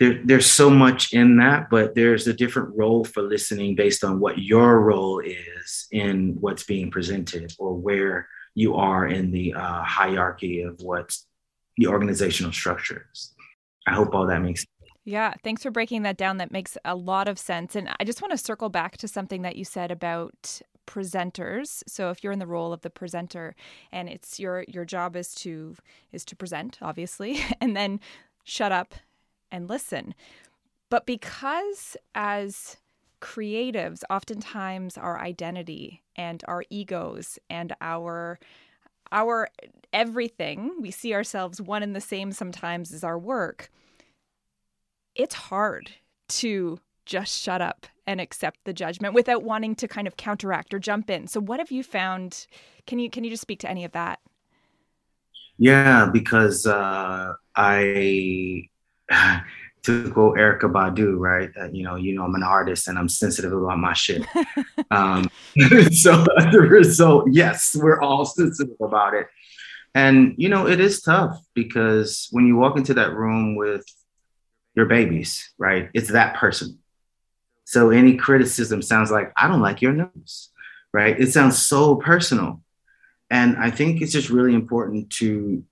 there, 0.00 0.18
there's 0.24 0.50
so 0.50 0.70
much 0.70 1.12
in 1.12 1.36
that, 1.36 1.68
but 1.70 1.94
there's 1.94 2.26
a 2.26 2.32
different 2.32 2.74
role 2.74 3.04
for 3.04 3.22
listening 3.22 3.74
based 3.76 4.02
on 4.02 4.18
what 4.18 4.38
your 4.38 4.80
role 4.80 5.20
is 5.20 5.86
in 5.92 6.38
what's 6.40 6.64
being 6.64 6.90
presented 6.90 7.52
or 7.58 7.74
where 7.74 8.26
you 8.54 8.74
are 8.76 9.06
in 9.06 9.30
the 9.30 9.52
uh, 9.52 9.82
hierarchy 9.82 10.62
of 10.62 10.80
what 10.80 11.14
the 11.76 11.86
organizational 11.86 12.50
structure 12.50 13.06
is. 13.12 13.34
I 13.86 13.92
hope 13.92 14.14
all 14.14 14.26
that 14.26 14.40
makes 14.40 14.60
sense. 14.60 14.90
Yeah, 15.04 15.34
thanks 15.44 15.62
for 15.62 15.70
breaking 15.70 16.02
that 16.02 16.16
down. 16.16 16.38
That 16.38 16.50
makes 16.50 16.78
a 16.84 16.94
lot 16.94 17.28
of 17.28 17.38
sense. 17.38 17.76
And 17.76 17.90
I 18.00 18.04
just 18.04 18.22
want 18.22 18.32
to 18.32 18.38
circle 18.38 18.70
back 18.70 18.96
to 18.98 19.08
something 19.08 19.42
that 19.42 19.56
you 19.56 19.64
said 19.64 19.90
about 19.90 20.60
presenters. 20.86 21.82
So 21.86 22.10
if 22.10 22.24
you're 22.24 22.32
in 22.32 22.38
the 22.38 22.46
role 22.46 22.72
of 22.72 22.80
the 22.80 22.90
presenter 22.90 23.54
and 23.92 24.08
it's 24.08 24.40
your 24.40 24.64
your 24.66 24.84
job 24.84 25.14
is 25.14 25.34
to 25.36 25.76
is 26.10 26.24
to 26.26 26.36
present, 26.36 26.78
obviously, 26.80 27.40
and 27.60 27.76
then 27.76 28.00
shut 28.44 28.72
up 28.72 28.94
and 29.50 29.68
listen. 29.68 30.14
But 30.88 31.06
because 31.06 31.96
as 32.14 32.76
creatives, 33.20 34.02
oftentimes 34.10 34.96
our 34.96 35.18
identity 35.18 36.02
and 36.16 36.42
our 36.48 36.64
egos 36.70 37.38
and 37.48 37.74
our 37.80 38.38
our 39.12 39.48
everything, 39.92 40.72
we 40.80 40.90
see 40.90 41.14
ourselves 41.14 41.60
one 41.60 41.82
and 41.82 41.96
the 41.96 42.00
same 42.00 42.32
sometimes 42.32 42.92
as 42.92 43.02
our 43.02 43.18
work. 43.18 43.70
It's 45.14 45.34
hard 45.34 45.90
to 46.28 46.78
just 47.06 47.40
shut 47.40 47.60
up 47.60 47.86
and 48.06 48.20
accept 48.20 48.60
the 48.64 48.72
judgment 48.72 49.14
without 49.14 49.42
wanting 49.42 49.74
to 49.76 49.88
kind 49.88 50.06
of 50.06 50.16
counteract 50.16 50.72
or 50.72 50.78
jump 50.78 51.10
in. 51.10 51.26
So 51.26 51.40
what 51.40 51.58
have 51.58 51.72
you 51.72 51.82
found? 51.82 52.46
Can 52.86 52.98
you 52.98 53.10
can 53.10 53.24
you 53.24 53.30
just 53.30 53.42
speak 53.42 53.60
to 53.60 53.70
any 53.70 53.84
of 53.84 53.92
that? 53.92 54.20
Yeah, 55.58 56.08
because 56.10 56.66
uh, 56.66 57.34
I 57.54 58.69
to 59.82 60.10
quote 60.12 60.36
Erykah 60.36 60.72
Badu, 60.72 61.18
right? 61.18 61.50
That 61.54 61.74
you 61.74 61.84
know, 61.84 61.96
you 61.96 62.14
know, 62.14 62.24
I'm 62.24 62.34
an 62.34 62.42
artist 62.42 62.88
and 62.88 62.98
I'm 62.98 63.08
sensitive 63.08 63.52
about 63.52 63.78
my 63.78 63.92
shit. 63.92 64.22
um, 64.90 65.28
so 65.92 66.24
as 66.38 66.54
a 66.54 66.60
result, 66.60 67.28
yes, 67.30 67.76
we're 67.76 68.00
all 68.00 68.24
sensitive 68.24 68.76
about 68.80 69.14
it. 69.14 69.26
And 69.94 70.34
you 70.36 70.48
know, 70.48 70.66
it 70.66 70.80
is 70.80 71.00
tough 71.00 71.38
because 71.54 72.28
when 72.30 72.46
you 72.46 72.56
walk 72.56 72.76
into 72.76 72.94
that 72.94 73.14
room 73.14 73.56
with 73.56 73.84
your 74.74 74.86
babies, 74.86 75.50
right? 75.58 75.90
It's 75.94 76.12
that 76.12 76.36
person. 76.36 76.78
So 77.64 77.90
any 77.90 78.16
criticism 78.16 78.82
sounds 78.82 79.10
like, 79.10 79.32
I 79.36 79.48
don't 79.48 79.60
like 79.60 79.82
your 79.82 79.92
nose, 79.92 80.50
right? 80.92 81.18
It 81.18 81.32
sounds 81.32 81.58
so 81.58 81.96
personal. 81.96 82.62
And 83.30 83.56
I 83.56 83.70
think 83.70 84.00
it's 84.00 84.12
just 84.12 84.28
really 84.28 84.54
important 84.54 85.10
to 85.18 85.64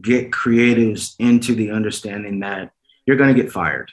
get 0.00 0.30
creatives 0.30 1.14
into 1.18 1.54
the 1.54 1.70
understanding 1.70 2.40
that 2.40 2.72
you're 3.06 3.16
going 3.16 3.34
to 3.34 3.42
get 3.42 3.52
fired. 3.52 3.90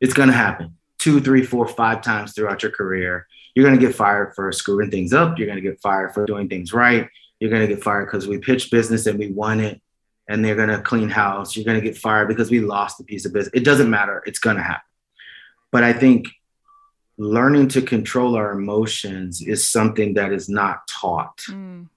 It's 0.00 0.14
going 0.14 0.28
to 0.28 0.34
happen 0.34 0.76
two, 0.98 1.20
three, 1.20 1.44
four, 1.44 1.66
five 1.66 2.00
times 2.00 2.32
throughout 2.32 2.62
your 2.62 2.72
career. 2.72 3.26
You're 3.54 3.66
going 3.66 3.78
to 3.78 3.84
get 3.84 3.94
fired 3.94 4.34
for 4.34 4.52
screwing 4.52 4.90
things 4.90 5.12
up. 5.12 5.36
You're 5.36 5.48
going 5.48 5.62
to 5.62 5.68
get 5.68 5.80
fired 5.80 6.14
for 6.14 6.24
doing 6.24 6.48
things 6.48 6.72
right. 6.72 7.08
You're 7.40 7.50
going 7.50 7.66
to 7.66 7.74
get 7.74 7.82
fired 7.82 8.06
because 8.06 8.28
we 8.28 8.38
pitched 8.38 8.70
business 8.70 9.06
and 9.06 9.18
we 9.18 9.32
won 9.32 9.58
it 9.58 9.82
and 10.28 10.44
they're 10.44 10.54
going 10.54 10.68
to 10.68 10.80
clean 10.80 11.08
house. 11.08 11.56
You're 11.56 11.64
going 11.64 11.80
to 11.80 11.84
get 11.84 11.98
fired 11.98 12.28
because 12.28 12.50
we 12.50 12.60
lost 12.60 13.00
a 13.00 13.04
piece 13.04 13.26
of 13.26 13.32
business. 13.32 13.52
It 13.52 13.64
doesn't 13.64 13.90
matter. 13.90 14.22
It's 14.26 14.38
going 14.38 14.56
to 14.56 14.62
happen. 14.62 14.86
But 15.72 15.82
I 15.82 15.92
think 15.92 16.28
learning 17.18 17.68
to 17.68 17.82
control 17.82 18.36
our 18.36 18.52
emotions 18.52 19.42
is 19.42 19.66
something 19.66 20.14
that 20.14 20.32
is 20.32 20.48
not 20.48 20.86
taught. 20.88 21.38
Mm. 21.48 21.88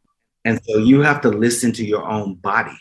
And 0.45 0.61
so 0.63 0.77
you 0.77 1.01
have 1.01 1.21
to 1.21 1.29
listen 1.29 1.71
to 1.73 1.85
your 1.85 2.07
own 2.07 2.35
body. 2.35 2.77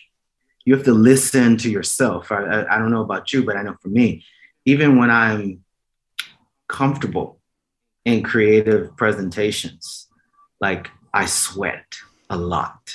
You 0.67 0.77
have 0.77 0.85
to 0.85 0.93
listen 0.93 1.57
to 1.59 1.71
yourself. 1.71 2.31
I, 2.31 2.43
I, 2.43 2.77
I 2.77 2.79
don't 2.79 2.91
know 2.91 3.03
about 3.03 3.33
you, 3.33 3.43
but 3.43 3.57
I 3.57 3.63
know 3.63 3.75
for 3.81 3.89
me, 3.89 4.25
even 4.67 4.99
when 4.99 5.11
I'm 5.11 5.65
comfortable 6.69 7.41
in 8.05 8.23
creative 8.23 8.95
presentations, 8.97 10.09
like 10.61 10.91
I 11.13 11.27
sweat 11.27 11.87
a 12.29 12.37
lot, 12.37 12.95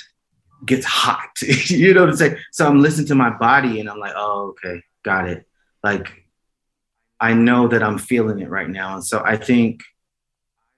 gets 0.64 0.86
hot. 0.86 1.30
you 1.42 1.92
know 1.92 2.02
what 2.02 2.10
I'm 2.10 2.16
saying? 2.16 2.36
So 2.52 2.66
I'm 2.66 2.80
listening 2.80 3.08
to 3.08 3.14
my 3.14 3.30
body 3.30 3.80
and 3.80 3.90
I'm 3.90 3.98
like, 3.98 4.14
oh, 4.16 4.54
okay, 4.64 4.82
got 5.02 5.28
it. 5.28 5.46
Like 5.82 6.12
I 7.18 7.34
know 7.34 7.68
that 7.68 7.82
I'm 7.82 7.98
feeling 7.98 8.38
it 8.40 8.50
right 8.50 8.68
now. 8.68 8.94
And 8.94 9.04
so 9.04 9.22
I 9.24 9.36
think 9.36 9.82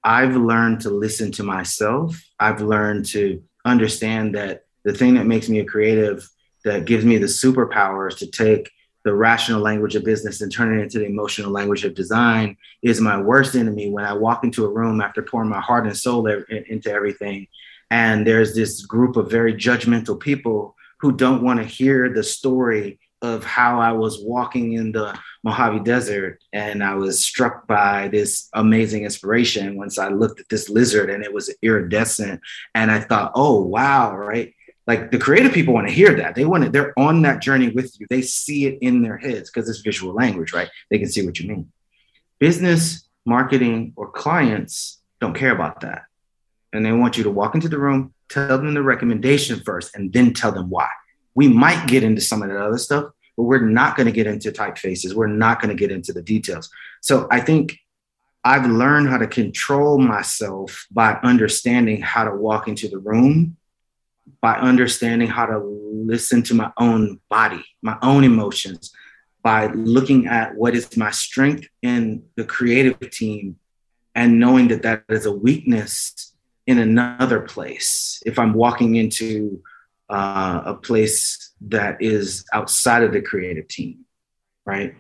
I've 0.03 0.37
learned 0.37 0.81
to 0.81 0.91
listen 0.91 1.31
to 1.33 1.43
myself. 1.43 2.21
I've 2.39 2.61
learned 2.61 3.07
to 3.07 3.43
understand 3.65 4.35
that 4.35 4.65
the 4.85 4.93
thing 4.93 5.15
that 5.15 5.27
makes 5.27 5.49
me 5.49 5.61
a 5.61 5.65
creative, 5.65 6.29
that 6.65 6.85
gives 6.85 7.05
me 7.05 7.19
the 7.19 7.27
superpowers 7.27 8.17
to 8.19 8.27
take 8.27 8.71
the 9.05 9.15
rational 9.15 9.61
language 9.61 9.97
of 9.97 10.05
business 10.05 10.41
and 10.41 10.53
turn 10.53 10.79
it 10.79 10.83
into 10.83 10.99
the 10.99 11.07
emotional 11.07 11.51
language 11.51 11.85
of 11.85 11.95
design 11.95 12.57
is 12.83 13.01
my 13.01 13.21
worst 13.21 13.57
enemy 13.57 13.91
when 13.91 14.05
I 14.05 14.13
walk 14.13 14.45
into 14.45 14.65
a 14.65 14.69
room 14.69 15.01
after 15.01 15.23
pouring 15.23 15.49
my 15.49 15.61
heart 15.61 15.87
and 15.87 15.97
soul 15.97 16.27
into 16.27 16.93
everything. 16.93 17.49
And 17.91 18.27
there's 18.27 18.55
this 18.55 18.87
group 18.87 19.17
of 19.17 19.31
very 19.31 19.55
judgmental 19.55 20.19
people 20.19 20.77
who 21.01 21.13
don't 21.13 21.43
want 21.43 21.61
to 21.61 21.67
hear 21.67 22.09
the 22.09 22.23
story 22.23 23.01
of 23.23 23.45
how 23.45 23.81
I 23.81 23.93
was 23.93 24.21
walking 24.21 24.75
in 24.75 24.93
the 24.93 25.17
Mojave 25.45 25.81
Desert 25.81 26.43
and 26.53 26.83
I 26.83 26.95
was 26.95 27.23
struck 27.23 27.67
by 27.67 28.09
this 28.09 28.49
amazing 28.53 29.05
inspiration 29.05 29.77
once 29.77 29.99
I 29.99 30.09
looked 30.09 30.41
at 30.41 30.49
this 30.49 30.69
lizard 30.69 31.09
and 31.09 31.25
it 31.25 31.33
was 31.33 31.55
iridescent. 31.63 32.41
And 32.75 32.91
I 32.91 33.01
thought, 33.01 33.33
oh, 33.35 33.63
wow, 33.63 34.15
right? 34.17 34.55
like 34.87 35.13
the 35.13 35.19
creative 35.19 35.53
people 35.53 35.73
want 35.73 35.87
to 35.87 35.93
hear 35.93 36.15
that. 36.17 36.35
They 36.35 36.45
want 36.45 36.65
to 36.65 36.71
they're 36.71 36.99
on 36.99 37.23
that 37.23 37.41
journey 37.41 37.69
with 37.69 37.99
you. 38.01 38.07
They 38.11 38.21
see 38.23 38.67
it 38.67 38.79
in 38.81 39.03
their 39.03 39.17
heads 39.17 39.49
because 39.49 39.69
it's 39.69 39.79
visual 39.79 40.13
language 40.13 40.53
right? 40.53 40.69
They 40.91 40.99
can 40.99 41.09
see 41.09 41.25
what 41.25 41.39
you 41.39 41.49
mean. 41.49 41.71
Business 42.41 43.09
marketing 43.25 43.93
or 43.95 44.11
clients 44.11 45.01
don't 45.21 45.35
care 45.35 45.53
about 45.53 45.83
that. 45.83 46.03
And 46.73 46.85
they 46.85 46.91
want 46.91 47.17
you 47.17 47.23
to 47.25 47.31
walk 47.31 47.55
into 47.55 47.69
the 47.69 47.79
room 47.79 48.13
tell 48.29 48.59
them 48.59 48.75
the 48.75 48.83
recommendation 48.83 49.61
first 49.61 49.95
and 49.95 50.13
then 50.13 50.33
tell 50.33 50.53
them 50.53 50.71
why 50.71 50.89
we 51.35 51.49
might 51.49 51.87
get 51.87 52.03
into 52.03 52.21
some 52.21 52.43
of 52.43 52.49
that 52.49 52.61
other 52.61 52.79
stuff 52.79 53.07
but 53.37 53.45
we're 53.45 53.61
not 53.61 53.97
going 53.97 54.07
to 54.07 54.13
get 54.13 54.27
into 54.27 54.51
typefaces 54.51 55.15
we're 55.15 55.27
not 55.27 55.61
going 55.61 55.75
to 55.75 55.79
get 55.79 55.93
into 55.93 56.13
the 56.13 56.23
details 56.23 56.71
so 57.01 57.27
i 57.31 57.41
think 57.41 57.79
i've 58.45 58.67
learned 58.67 59.09
how 59.09 59.19
to 59.19 59.27
control 59.27 59.99
myself 59.99 60.87
by 60.91 61.13
understanding 61.23 62.01
how 62.01 62.25
to 62.25 62.35
walk 62.35 62.69
into 62.69 62.89
the 62.89 62.99
room 62.99 63.57
by 64.41 64.57
understanding 64.57 65.29
how 65.29 65.47
to 65.47 65.59
listen 65.59 66.43
to 66.43 66.55
my 66.55 66.71
own 66.77 67.21
body, 67.29 67.65
my 67.81 67.97
own 68.03 68.25
emotions, 68.25 68.93
by 69.43 69.67
looking 69.69 70.27
at 70.27 70.55
what 70.55 70.75
is 70.75 70.97
my 70.97 71.11
strength 71.11 71.67
in 71.83 72.23
the 72.37 72.45
creative 72.45 72.99
team 73.11 73.57
and 74.15 74.39
knowing 74.39 74.69
that 74.69 74.83
that 74.83 75.05
is 75.09 75.27
a 75.27 75.33
weakness 75.33 76.35
in 76.67 76.79
another 76.79 77.41
place. 77.41 78.23
If 78.27 78.39
I'm 78.39 78.53
walking 78.53 78.97
into 78.97 79.63
uh, 80.09 80.63
a 80.67 80.75
place 80.75 81.53
that 81.63 82.03
is 82.03 82.45
outside 82.53 83.03
of 83.03 83.13
the 83.13 83.23
creative 83.23 83.69
team, 83.69 84.05
right? 84.65 84.95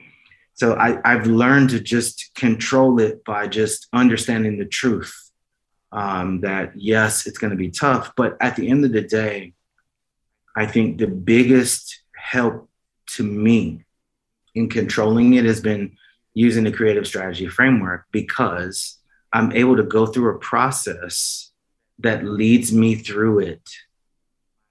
So 0.55 0.75
I, 0.75 0.99
I've 1.05 1.27
learned 1.27 1.71
to 1.71 1.81
just 1.81 2.31
control 2.35 3.01
it 3.01 3.25
by 3.25 3.49
just 3.49 3.88
understanding 3.93 4.59
the 4.59 4.67
truth 4.67 5.31
um, 5.91 6.41
that 6.41 6.73
yes, 6.75 7.27
it's 7.27 7.38
going 7.38 7.51
to 7.51 7.57
be 7.57 7.71
tough. 7.71 8.12
But 8.17 8.37
at 8.41 8.57
the 8.57 8.69
end 8.69 8.85
of 8.85 8.93
the 8.93 9.03
day, 9.03 9.55
I 10.57 10.67
think 10.67 10.99
the 10.99 11.07
biggest 11.07 12.03
help 12.17 12.69
to 13.09 13.23
me 13.23 13.85
in 14.55 14.69
controlling 14.69 15.35
it 15.35 15.45
has 15.45 15.61
been 15.61 15.97
using 16.35 16.65
the 16.65 16.73
creative 16.73 17.07
strategy 17.07 17.47
framework 17.47 18.07
because 18.11 18.99
I'm 19.33 19.53
able 19.53 19.77
to 19.77 19.83
go 19.83 20.07
through 20.07 20.35
a 20.35 20.38
process 20.38 21.51
that 21.99 22.25
leads 22.25 22.73
me 22.73 22.95
through 22.95 23.41
it, 23.41 23.69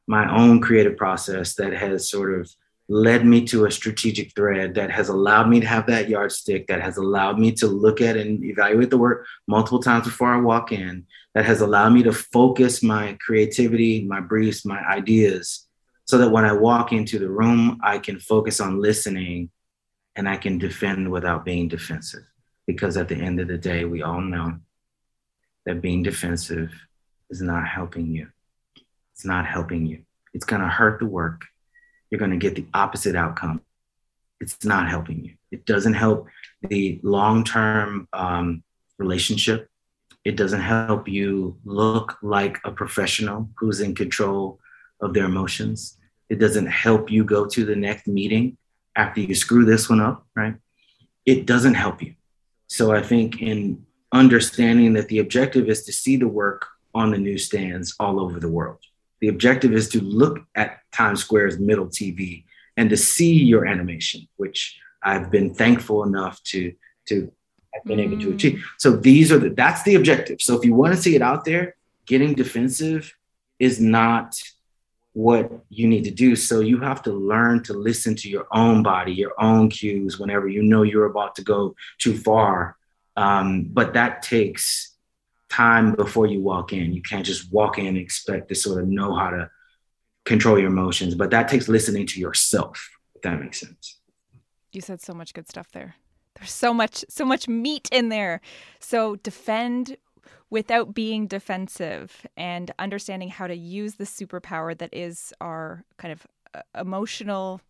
my 0.07 0.33
own 0.35 0.59
creative 0.59 0.97
process 0.97 1.55
that 1.55 1.73
has 1.73 2.09
sort 2.09 2.39
of 2.39 2.49
led 2.89 3.25
me 3.25 3.45
to 3.45 3.65
a 3.65 3.71
strategic 3.71 4.35
thread 4.35 4.75
that 4.75 4.91
has 4.91 5.07
allowed 5.07 5.47
me 5.47 5.61
to 5.61 5.67
have 5.67 5.87
that 5.87 6.09
yardstick, 6.09 6.67
that 6.67 6.81
has 6.81 6.97
allowed 6.97 7.39
me 7.39 7.51
to 7.53 7.67
look 7.67 8.01
at 8.01 8.17
and 8.17 8.43
evaluate 8.43 8.89
the 8.89 8.97
work 8.97 9.25
multiple 9.47 9.79
times 9.79 10.05
before 10.05 10.33
I 10.33 10.41
walk 10.41 10.73
in, 10.73 11.05
that 11.33 11.45
has 11.45 11.61
allowed 11.61 11.91
me 11.91 12.03
to 12.03 12.11
focus 12.11 12.83
my 12.83 13.17
creativity, 13.25 14.03
my 14.03 14.19
briefs, 14.19 14.65
my 14.65 14.81
ideas, 14.85 15.67
so 16.03 16.17
that 16.17 16.31
when 16.31 16.43
I 16.43 16.51
walk 16.51 16.91
into 16.91 17.17
the 17.17 17.29
room, 17.29 17.79
I 17.81 17.97
can 17.97 18.19
focus 18.19 18.59
on 18.59 18.81
listening 18.81 19.51
and 20.17 20.27
I 20.27 20.35
can 20.35 20.57
defend 20.57 21.09
without 21.09 21.45
being 21.45 21.69
defensive. 21.69 22.23
Because 22.67 22.97
at 22.97 23.07
the 23.07 23.15
end 23.15 23.39
of 23.39 23.47
the 23.47 23.57
day, 23.57 23.85
we 23.85 24.01
all 24.01 24.19
know 24.19 24.59
that 25.65 25.81
being 25.81 26.03
defensive 26.03 26.71
is 27.29 27.41
not 27.41 27.67
helping 27.67 28.07
you. 28.07 28.27
It's 29.21 29.27
not 29.27 29.45
helping 29.45 29.85
you. 29.85 30.01
It's 30.33 30.45
going 30.45 30.63
to 30.63 30.67
hurt 30.67 30.99
the 30.99 31.05
work 31.05 31.45
you're 32.09 32.17
going 32.17 32.31
to 32.31 32.37
get 32.37 32.55
the 32.55 32.65
opposite 32.73 33.15
outcome. 33.15 33.61
It's 34.39 34.65
not 34.65 34.89
helping 34.89 35.23
you. 35.23 35.35
It 35.51 35.67
doesn't 35.67 35.93
help 35.93 36.27
the 36.67 36.99
long 37.03 37.43
term 37.43 38.07
um, 38.13 38.63
relationship. 38.97 39.69
It 40.25 40.35
doesn't 40.35 40.61
help 40.61 41.07
you 41.07 41.59
look 41.63 42.17
like 42.23 42.57
a 42.65 42.71
professional 42.71 43.49
who's 43.57 43.79
in 43.79 43.93
control 43.93 44.59
of 44.99 45.13
their 45.13 45.25
emotions. 45.25 45.99
It 46.31 46.39
doesn't 46.39 46.65
help 46.65 47.11
you 47.11 47.23
go 47.23 47.45
to 47.45 47.63
the 47.63 47.75
next 47.75 48.07
meeting 48.07 48.57
after 48.95 49.21
you 49.21 49.35
screw 49.35 49.65
this 49.65 49.87
one 49.87 50.01
up, 50.01 50.25
right? 50.35 50.55
It 51.27 51.45
doesn't 51.45 51.75
help 51.75 52.01
you. 52.01 52.15
So 52.65 52.91
I 52.91 53.03
think 53.03 53.39
in 53.39 53.85
understanding 54.11 54.93
that 54.93 55.07
the 55.09 55.19
objective 55.19 55.69
is 55.69 55.85
to 55.85 55.93
see 55.93 56.17
the 56.17 56.27
work 56.27 56.65
on 56.95 57.11
the 57.11 57.19
newsstands 57.19 57.95
all 57.99 58.19
over 58.19 58.39
the 58.39 58.49
world. 58.49 58.79
The 59.21 59.27
objective 59.27 59.73
is 59.73 59.87
to 59.89 60.01
look 60.01 60.39
at 60.55 60.79
Times 60.91 61.21
Square's 61.21 61.59
middle 61.59 61.87
TV 61.87 62.43
and 62.75 62.89
to 62.89 62.97
see 62.97 63.33
your 63.33 63.65
animation, 63.65 64.27
which 64.37 64.79
I've 65.03 65.31
been 65.31 65.53
thankful 65.53 66.03
enough 66.03 66.41
to 66.45 66.73
to 67.07 67.31
have 67.73 67.83
been 67.85 67.99
able 67.99 68.19
to 68.19 68.27
mm. 68.27 68.33
achieve. 68.35 68.65
So 68.77 68.95
these 68.95 69.31
are 69.31 69.37
the 69.37 69.49
that's 69.49 69.83
the 69.83 69.95
objective. 69.95 70.41
So 70.41 70.57
if 70.57 70.65
you 70.65 70.73
want 70.73 70.95
to 70.95 71.01
see 71.01 71.15
it 71.15 71.21
out 71.21 71.45
there, 71.45 71.75
getting 72.05 72.33
defensive 72.33 73.15
is 73.59 73.79
not 73.79 74.41
what 75.13 75.51
you 75.69 75.87
need 75.87 76.03
to 76.05 76.11
do. 76.11 76.35
So 76.35 76.61
you 76.61 76.79
have 76.79 77.03
to 77.03 77.11
learn 77.11 77.63
to 77.63 77.73
listen 77.73 78.15
to 78.17 78.29
your 78.29 78.47
own 78.51 78.81
body, 78.81 79.13
your 79.13 79.33
own 79.39 79.69
cues 79.69 80.19
whenever 80.19 80.47
you 80.47 80.63
know 80.63 80.83
you're 80.83 81.05
about 81.05 81.35
to 81.35 81.43
go 81.43 81.75
too 81.97 82.17
far. 82.17 82.77
Um, 83.17 83.67
but 83.71 83.93
that 83.93 84.21
takes 84.21 84.90
time 85.51 85.93
before 85.93 86.27
you 86.27 86.41
walk 86.41 86.73
in. 86.73 86.93
You 86.93 87.01
can't 87.01 87.25
just 87.25 87.51
walk 87.51 87.77
in 87.77 87.85
and 87.87 87.97
expect 87.97 88.49
to 88.49 88.55
sort 88.55 88.81
of 88.81 88.87
know 88.87 89.13
how 89.13 89.29
to 89.29 89.49
control 90.25 90.57
your 90.57 90.69
emotions, 90.69 91.13
but 91.15 91.29
that 91.31 91.47
takes 91.47 91.67
listening 91.67 92.07
to 92.07 92.19
yourself, 92.19 92.89
if 93.15 93.21
that 93.23 93.39
makes 93.39 93.59
sense. 93.59 93.99
You 94.71 94.81
said 94.81 95.01
so 95.01 95.13
much 95.13 95.33
good 95.33 95.49
stuff 95.49 95.71
there. 95.71 95.95
There's 96.35 96.51
so 96.51 96.73
much 96.73 97.03
so 97.09 97.25
much 97.25 97.47
meat 97.47 97.89
in 97.91 98.09
there. 98.09 98.39
So 98.79 99.17
defend 99.17 99.97
without 100.49 100.93
being 100.93 101.27
defensive 101.27 102.25
and 102.37 102.71
understanding 102.79 103.29
how 103.29 103.47
to 103.47 103.55
use 103.55 103.95
the 103.95 104.05
superpower 104.05 104.77
that 104.77 104.93
is 104.93 105.33
our 105.41 105.83
kind 105.97 106.11
of 106.13 106.27
uh, 106.53 106.61
emotional 106.79 107.61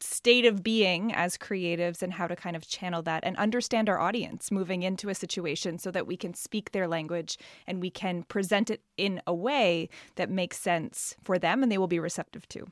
state 0.00 0.44
of 0.44 0.62
being 0.62 1.12
as 1.14 1.38
creatives 1.38 2.02
and 2.02 2.12
how 2.12 2.26
to 2.26 2.36
kind 2.36 2.54
of 2.54 2.66
channel 2.66 3.02
that 3.02 3.24
and 3.24 3.36
understand 3.36 3.88
our 3.88 3.98
audience 3.98 4.50
moving 4.50 4.82
into 4.82 5.08
a 5.08 5.14
situation 5.14 5.78
so 5.78 5.90
that 5.90 6.06
we 6.06 6.16
can 6.16 6.34
speak 6.34 6.72
their 6.72 6.86
language 6.86 7.38
and 7.66 7.80
we 7.80 7.90
can 7.90 8.22
present 8.24 8.70
it 8.70 8.82
in 8.96 9.20
a 9.26 9.34
way 9.34 9.88
that 10.16 10.30
makes 10.30 10.58
sense 10.58 11.14
for 11.24 11.38
them 11.38 11.62
and 11.62 11.72
they 11.72 11.78
will 11.78 11.86
be 11.86 11.98
receptive 11.98 12.48
to. 12.48 12.66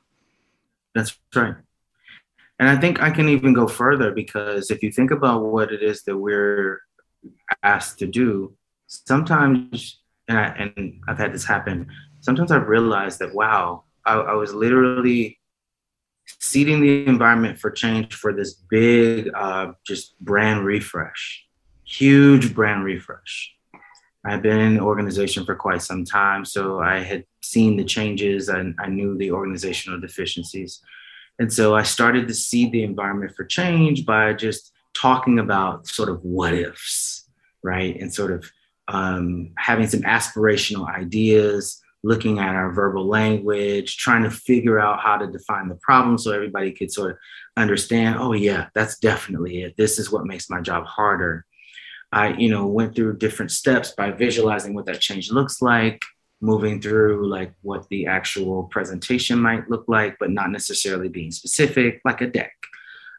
That's 0.93 1.17
right. 1.35 1.55
And 2.59 2.69
I 2.69 2.77
think 2.77 3.01
I 3.01 3.09
can 3.09 3.27
even 3.27 3.53
go 3.53 3.67
further 3.67 4.11
because 4.11 4.71
if 4.71 4.81
you 4.81 4.91
think 4.91 5.11
about 5.11 5.43
what 5.43 5.71
it 5.71 5.83
is 5.83 6.03
that 6.03 6.17
we're 6.17 6.81
asked 7.63 7.99
to 7.99 8.07
do, 8.07 8.55
sometimes, 8.87 9.99
and, 10.27 10.37
I, 10.37 11.11
I've 11.11 11.17
had 11.17 11.33
this 11.33 11.43
happen, 11.43 11.87
sometimes 12.21 12.51
I've 12.51 12.67
realized 12.67 13.19
that, 13.19 13.33
wow, 13.33 13.83
I, 14.05 14.13
I 14.13 14.33
was 14.33 14.53
literally 14.53 15.39
seeding 16.39 16.81
the 16.81 17.05
environment 17.07 17.59
for 17.59 17.71
change 17.71 18.13
for 18.13 18.33
this 18.33 18.53
big, 18.53 19.29
uh, 19.35 19.71
just 19.85 20.19
brand 20.19 20.65
refresh, 20.65 21.45
huge 21.83 22.53
brand 22.53 22.83
refresh. 22.83 23.51
I've 24.25 24.41
been 24.41 24.59
in 24.59 24.73
the 24.75 24.81
organization 24.81 25.45
for 25.45 25.55
quite 25.55 25.83
some 25.83 26.03
time, 26.03 26.45
so 26.45 26.79
I 26.79 26.99
had 26.99 27.25
seen 27.41 27.77
the 27.77 27.83
changes 27.83 28.49
and 28.49 28.75
I 28.79 28.87
knew 28.87 29.17
the 29.17 29.31
organizational 29.31 29.99
deficiencies. 29.99 30.81
And 31.37 31.51
so 31.51 31.75
I 31.75 31.83
started 31.83 32.27
to 32.27 32.33
seed 32.33 32.71
the 32.71 32.83
environment 32.83 33.35
for 33.35 33.43
change 33.43 34.05
by 34.05 34.33
just 34.33 34.71
talking 34.95 35.37
about 35.37 35.85
sort 35.87 36.09
of 36.09 36.23
what 36.23 36.53
ifs, 36.53 37.29
right? 37.63 37.99
And 37.99 38.11
sort 38.11 38.31
of 38.31 38.49
um, 38.87 39.51
having 39.57 39.87
some 39.87 40.01
aspirational 40.01 40.87
ideas, 40.87 41.81
looking 42.05 42.37
at 42.37 42.53
our 42.53 42.71
verbal 42.71 43.07
language, 43.07 43.97
trying 43.97 44.21
to 44.21 44.29
figure 44.29 44.79
out 44.79 44.99
how 44.99 45.17
to 45.17 45.25
define 45.25 45.67
the 45.67 45.75
problem 45.75 46.19
so 46.19 46.31
everybody 46.31 46.71
could 46.71 46.91
sort 46.91 47.11
of 47.11 47.17
understand, 47.57 48.17
oh 48.19 48.33
yeah, 48.33 48.67
that's 48.75 48.99
definitely 48.99 49.63
it. 49.63 49.75
This 49.75 49.97
is 49.97 50.11
what 50.11 50.27
makes 50.27 50.47
my 50.47 50.61
job 50.61 50.85
harder. 50.85 51.45
I, 52.11 52.33
you 52.33 52.49
know, 52.49 52.67
went 52.67 52.95
through 52.95 53.17
different 53.17 53.51
steps 53.51 53.91
by 53.91 54.11
visualizing 54.11 54.75
what 54.75 54.85
that 54.85 55.01
change 55.01 55.31
looks 55.31 55.63
like, 55.63 55.99
moving 56.41 56.79
through 56.79 57.27
like 57.27 57.53
what 57.63 57.89
the 57.89 58.05
actual 58.05 58.65
presentation 58.65 59.39
might 59.39 59.67
look 59.67 59.85
like, 59.87 60.17
but 60.19 60.29
not 60.29 60.51
necessarily 60.51 61.09
being 61.09 61.31
specific, 61.31 62.01
like 62.05 62.21
a 62.21 62.27
deck. 62.27 62.53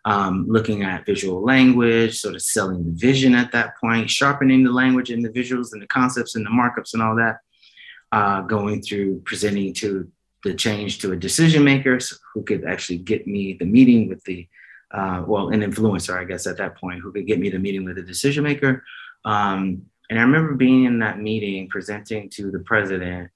Um, 0.05 0.47
looking 0.49 0.85
at 0.85 1.05
visual 1.05 1.43
language, 1.43 2.21
sort 2.21 2.37
of 2.37 2.43
selling 2.43 2.85
the 2.85 2.93
vision 2.93 3.35
at 3.35 3.51
that 3.51 3.77
point, 3.81 4.09
sharpening 4.09 4.63
the 4.63 4.71
language 4.71 5.11
and 5.11 5.25
the 5.25 5.29
visuals 5.29 5.73
and 5.73 5.83
the 5.83 5.89
concepts 5.89 6.37
and 6.37 6.47
the 6.47 6.51
markups 6.51 6.95
and 6.95 7.03
all 7.03 7.17
that 7.17 7.41
uh, 8.13 8.43
going 8.43 8.83
through 8.83 9.21
presenting 9.25 9.73
to 9.75 10.11
the 10.45 10.55
change 10.55 11.01
to 11.01 11.13
a 11.13 11.17
decision 11.17 11.65
maker 11.65 11.99
who 12.33 12.43
could 12.43 12.65
actually 12.65 12.99
get 12.99 13.27
me 13.27 13.55
the 13.55 13.65
meeting 13.65 14.09
with 14.09 14.23
the 14.25 14.47
uh, 14.93 15.25
well, 15.27 15.49
an 15.49 15.61
influencer, 15.61 16.17
I 16.17 16.25
guess, 16.25 16.47
at 16.47 16.59
that 16.59 16.77
point, 16.77 17.01
who 17.01 17.13
could 17.13 17.27
get 17.27 17.41
me 17.41 17.51
the 17.51 17.59
meeting 17.59 17.85
with 17.85 17.99
a 17.99 18.03
decision 18.03 18.45
maker. 18.45 18.85
Um, 19.25 19.83
and 20.09 20.19
I 20.19 20.23
remember 20.23 20.55
being 20.55 20.85
in 20.85 21.01
that 21.01 21.19
meeting, 21.19 21.69
presenting 21.69 22.31
to 22.31 22.53
the 22.53 22.61
president, 22.61 23.31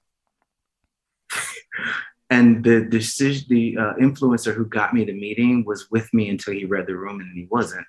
and 2.29 2.63
the 2.63 2.85
decision, 2.85 3.45
the 3.49 3.77
uh, 3.77 3.93
influencer 3.95 4.55
who 4.55 4.65
got 4.65 4.93
me 4.93 5.03
the 5.03 5.13
meeting 5.13 5.65
was 5.65 5.91
with 5.91 6.11
me 6.13 6.29
until 6.29 6.53
he 6.53 6.63
read 6.63 6.87
the 6.87 6.95
room, 6.95 7.19
and 7.19 7.37
he 7.37 7.47
wasn't. 7.51 7.85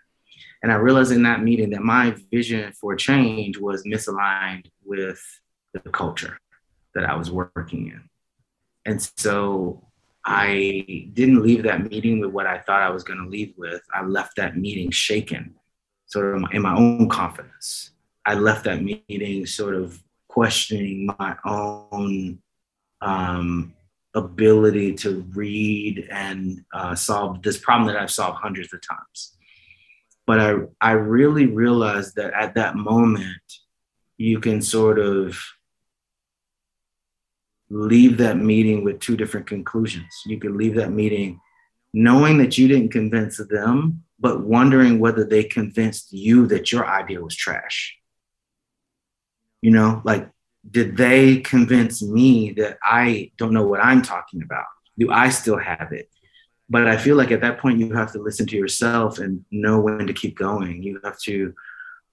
And 0.62 0.72
I 0.72 0.76
realized 0.76 1.12
in 1.12 1.22
that 1.22 1.42
meeting 1.42 1.70
that 1.70 1.82
my 1.82 2.16
vision 2.32 2.72
for 2.72 2.96
change 2.96 3.58
was 3.58 3.84
misaligned 3.84 4.66
with 4.84 5.20
the 5.72 5.80
culture 5.90 6.38
that 6.94 7.08
I 7.08 7.14
was 7.14 7.30
working 7.30 7.88
in. 7.88 8.08
And 8.84 9.00
so 9.16 9.86
I 10.24 11.08
didn't 11.12 11.42
leave 11.42 11.64
that 11.64 11.90
meeting 11.90 12.20
with 12.20 12.30
what 12.30 12.46
I 12.46 12.58
thought 12.58 12.82
I 12.82 12.90
was 12.90 13.04
going 13.04 13.18
to 13.18 13.28
leave 13.28 13.54
with. 13.56 13.82
I 13.92 14.04
left 14.04 14.36
that 14.36 14.56
meeting 14.56 14.90
shaken, 14.90 15.54
sort 16.06 16.36
of 16.36 16.44
in 16.52 16.62
my 16.62 16.76
own 16.76 17.08
confidence. 17.08 17.90
I 18.24 18.34
left 18.34 18.64
that 18.64 18.82
meeting 18.82 19.46
sort 19.46 19.74
of 19.74 20.02
questioning 20.28 21.06
my 21.18 21.36
own 21.44 22.38
um, 23.00 23.74
ability 24.14 24.94
to 24.94 25.26
read 25.34 26.06
and 26.10 26.64
uh, 26.72 26.94
solve 26.94 27.42
this 27.42 27.58
problem 27.58 27.86
that 27.88 28.00
I've 28.00 28.10
solved 28.10 28.38
hundreds 28.38 28.72
of 28.72 28.80
times. 28.80 29.36
But 30.26 30.40
I, 30.40 30.54
I 30.80 30.92
really 30.92 31.46
realized 31.46 32.14
that 32.16 32.32
at 32.32 32.54
that 32.54 32.76
moment, 32.76 33.42
you 34.18 34.38
can 34.38 34.62
sort 34.62 35.00
of 35.00 35.36
leave 37.72 38.18
that 38.18 38.36
meeting 38.36 38.84
with 38.84 39.00
two 39.00 39.16
different 39.16 39.46
conclusions. 39.46 40.22
You 40.26 40.38
could 40.38 40.52
leave 40.52 40.74
that 40.74 40.92
meeting 40.92 41.40
knowing 41.94 42.38
that 42.38 42.56
you 42.56 42.68
didn't 42.68 42.92
convince 42.92 43.36
them, 43.36 44.02
but 44.18 44.40
wondering 44.40 44.98
whether 44.98 45.24
they 45.24 45.44
convinced 45.44 46.12
you 46.12 46.46
that 46.46 46.72
your 46.72 46.86
idea 46.86 47.20
was 47.20 47.36
trash. 47.36 47.96
You 49.60 49.70
know, 49.72 50.00
like, 50.04 50.28
did 50.68 50.96
they 50.96 51.38
convince 51.38 52.02
me 52.02 52.52
that 52.52 52.78
I 52.82 53.32
don't 53.36 53.52
know 53.52 53.66
what 53.66 53.80
I'm 53.80 54.02
talking 54.02 54.42
about? 54.42 54.64
Do 54.98 55.10
I 55.10 55.28
still 55.30 55.58
have 55.58 55.92
it? 55.92 56.08
But 56.70 56.88
I 56.88 56.96
feel 56.96 57.16
like 57.16 57.30
at 57.30 57.42
that 57.42 57.58
point, 57.58 57.78
you 57.78 57.92
have 57.94 58.12
to 58.12 58.22
listen 58.22 58.46
to 58.46 58.56
yourself 58.56 59.18
and 59.18 59.44
know 59.50 59.80
when 59.80 60.06
to 60.06 60.12
keep 60.12 60.36
going. 60.36 60.82
You 60.82 61.00
have 61.04 61.18
to 61.22 61.52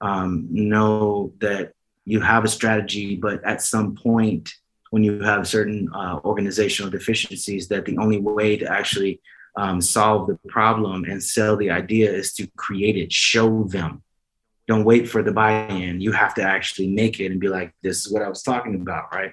um, 0.02 0.48
know 0.50 1.34
that 1.40 1.74
you 2.06 2.20
have 2.20 2.44
a 2.44 2.50
strategy, 2.50 3.16
but 3.16 3.44
at 3.46 3.62
some 3.62 3.96
point, 3.96 4.54
when 4.90 5.04
you 5.04 5.22
have 5.22 5.48
certain 5.48 5.90
uh, 5.94 6.20
organizational 6.26 6.92
deficiencies 6.92 7.68
that 7.68 7.86
the 7.86 7.98
only 7.98 8.20
way 8.20 8.58
to 8.58 8.70
actually 8.72 9.22
um, 9.56 9.82
solve 9.82 10.28
the 10.28 10.40
problem 10.48 11.04
and 11.06 11.22
sell 11.22 11.56
the 11.58 11.70
idea 11.70 12.12
is 12.12 12.34
to 12.34 12.48
create 12.56 12.98
it, 12.98 13.12
show 13.12 13.64
them. 13.64 14.04
Don't 14.68 14.86
wait 14.86 15.10
for 15.10 15.24
the 15.24 15.32
buy-in. 15.32 16.00
You 16.00 16.12
have 16.12 16.34
to 16.36 16.44
actually 16.44 16.90
make 16.90 17.20
it 17.20 17.32
and 17.32 17.40
be 17.40 17.50
like, 17.50 17.74
"This 17.82 18.06
is 18.06 18.12
what 18.12 18.22
I 18.22 18.30
was 18.30 18.44
talking 18.44 18.76
about," 18.76 19.12
right? 19.12 19.32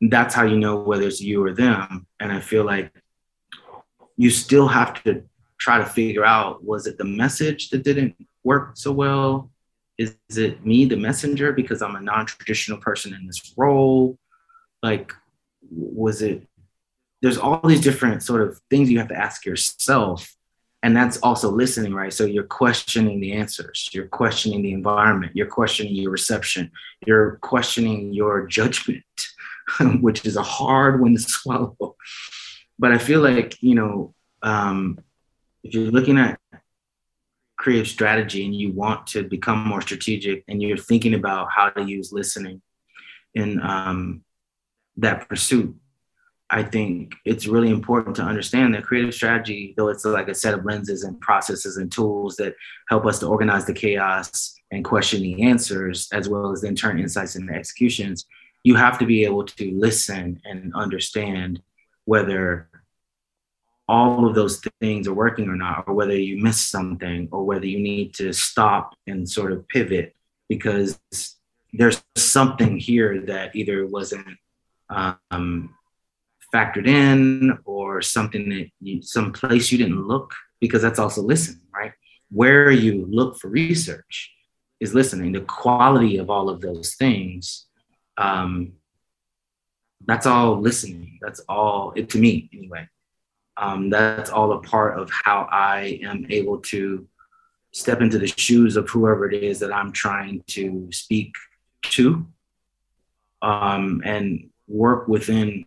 That's 0.00 0.34
how 0.34 0.44
you 0.44 0.58
know 0.58 0.76
whether 0.76 1.06
it's 1.06 1.20
you 1.20 1.44
or 1.44 1.52
them. 1.52 2.06
And 2.20 2.30
I 2.32 2.40
feel 2.40 2.64
like 2.64 2.92
you 4.16 4.30
still 4.30 4.68
have 4.68 5.02
to 5.02 5.24
try 5.58 5.78
to 5.78 5.84
figure 5.84 6.24
out: 6.24 6.64
was 6.64 6.86
it 6.86 6.96
the 6.96 7.04
message 7.04 7.70
that 7.70 7.82
didn't 7.82 8.14
work 8.44 8.72
so 8.74 8.92
well? 8.92 9.50
Is, 9.98 10.16
is 10.30 10.38
it 10.38 10.64
me, 10.64 10.84
the 10.86 10.96
messenger, 10.96 11.52
because 11.52 11.82
I'm 11.82 11.96
a 11.96 12.00
non-traditional 12.00 12.78
person 12.78 13.14
in 13.14 13.26
this 13.26 13.52
role? 13.56 14.16
Like 14.82 15.12
was 15.70 16.22
it 16.22 16.46
there's 17.20 17.38
all 17.38 17.60
these 17.64 17.80
different 17.80 18.22
sort 18.22 18.42
of 18.42 18.60
things 18.68 18.90
you 18.90 18.98
have 18.98 19.08
to 19.08 19.16
ask 19.16 19.46
yourself 19.46 20.34
and 20.84 20.96
that's 20.96 21.18
also 21.18 21.48
listening 21.48 21.94
right? 21.94 22.12
So 22.12 22.24
you're 22.24 22.44
questioning 22.44 23.20
the 23.20 23.32
answers 23.32 23.88
you're 23.92 24.08
questioning 24.08 24.62
the 24.62 24.72
environment 24.72 25.32
you're 25.34 25.46
questioning 25.46 25.94
your 25.94 26.10
reception 26.10 26.70
you're 27.06 27.36
questioning 27.36 28.12
your 28.12 28.46
judgment 28.46 29.04
which 30.00 30.24
is 30.24 30.36
a 30.36 30.42
hard 30.42 31.00
one 31.00 31.14
to 31.14 31.20
swallow. 31.20 31.96
But 32.78 32.92
i 32.92 32.98
feel 32.98 33.20
like 33.20 33.62
you 33.62 33.74
know 33.74 34.14
um, 34.42 34.98
if 35.62 35.72
you're 35.72 35.90
looking 35.90 36.18
at 36.18 36.40
creative 37.56 37.86
strategy 37.86 38.44
and 38.44 38.54
you 38.54 38.72
want 38.72 39.06
to 39.06 39.22
become 39.22 39.64
more 39.64 39.80
strategic 39.80 40.42
and 40.48 40.60
you're 40.60 40.76
thinking 40.76 41.14
about 41.14 41.48
how 41.52 41.70
to 41.70 41.84
use 41.84 42.12
listening 42.12 42.60
in 43.34 43.60
um, 43.60 44.24
that 44.96 45.28
pursuit, 45.28 45.74
I 46.50 46.62
think 46.62 47.14
it's 47.24 47.46
really 47.46 47.70
important 47.70 48.16
to 48.16 48.22
understand 48.22 48.74
that 48.74 48.84
creative 48.84 49.14
strategy, 49.14 49.72
though 49.76 49.88
it's 49.88 50.04
like 50.04 50.28
a 50.28 50.34
set 50.34 50.52
of 50.52 50.66
lenses 50.66 51.02
and 51.02 51.18
processes 51.20 51.78
and 51.78 51.90
tools 51.90 52.36
that 52.36 52.54
help 52.90 53.06
us 53.06 53.18
to 53.20 53.26
organize 53.26 53.64
the 53.64 53.72
chaos 53.72 54.54
and 54.70 54.84
question 54.84 55.22
the 55.22 55.42
answers, 55.42 56.08
as 56.12 56.28
well 56.28 56.52
as 56.52 56.60
then 56.60 56.74
turn 56.74 57.00
insights 57.00 57.36
into 57.36 57.54
executions, 57.54 58.26
you 58.64 58.74
have 58.74 58.98
to 58.98 59.06
be 59.06 59.24
able 59.24 59.44
to 59.44 59.72
listen 59.72 60.40
and 60.44 60.74
understand 60.74 61.62
whether 62.04 62.68
all 63.88 64.28
of 64.28 64.34
those 64.34 64.60
things 64.80 65.08
are 65.08 65.14
working 65.14 65.48
or 65.48 65.56
not, 65.56 65.84
or 65.86 65.94
whether 65.94 66.16
you 66.16 66.42
missed 66.42 66.70
something, 66.70 67.28
or 67.32 67.44
whether 67.44 67.66
you 67.66 67.78
need 67.78 68.14
to 68.14 68.32
stop 68.32 68.94
and 69.06 69.28
sort 69.28 69.52
of 69.52 69.66
pivot 69.68 70.14
because 70.48 71.00
there's 71.72 72.02
something 72.14 72.78
here 72.78 73.22
that 73.22 73.56
either 73.56 73.86
wasn't 73.86 74.26
um, 75.30 75.74
factored 76.54 76.86
in 76.86 77.58
or 77.64 78.02
something 78.02 78.48
that 78.50 78.68
you, 78.80 79.02
some 79.02 79.32
place 79.32 79.72
you 79.72 79.78
didn't 79.78 80.06
look 80.06 80.34
because 80.60 80.82
that's 80.82 80.98
also 80.98 81.22
listening 81.22 81.62
right? 81.74 81.92
Where 82.30 82.70
you 82.70 83.06
look 83.10 83.38
for 83.38 83.48
research 83.48 84.32
is 84.80 84.94
listening. 84.94 85.32
The 85.32 85.40
quality 85.42 86.18
of 86.18 86.30
all 86.30 86.48
of 86.48 86.60
those 86.60 86.94
things 86.94 87.66
um, 88.18 88.72
that's 90.06 90.26
all 90.26 90.60
listening. 90.60 91.18
That's 91.22 91.40
all 91.48 91.92
it 91.94 92.10
to 92.10 92.18
me 92.18 92.50
anyway. 92.52 92.88
Um, 93.56 93.90
that's 93.90 94.30
all 94.30 94.52
a 94.52 94.60
part 94.62 94.98
of 94.98 95.10
how 95.10 95.46
i 95.52 96.00
am 96.02 96.26
able 96.30 96.58
to 96.58 97.06
step 97.70 98.00
into 98.00 98.18
the 98.18 98.26
shoes 98.26 98.76
of 98.76 98.88
whoever 98.88 99.30
it 99.30 99.42
is 99.42 99.58
that 99.60 99.72
i'm 99.72 99.92
trying 99.92 100.42
to 100.48 100.88
speak 100.90 101.34
to. 101.82 102.26
Um, 103.42 104.02
and 104.04 104.50
work 104.72 105.08
within 105.08 105.64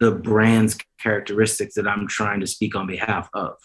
the 0.00 0.12
brand's 0.12 0.78
characteristics 1.00 1.74
that 1.74 1.88
I'm 1.88 2.06
trying 2.06 2.40
to 2.40 2.46
speak 2.46 2.76
on 2.76 2.86
behalf 2.86 3.28
of. 3.34 3.56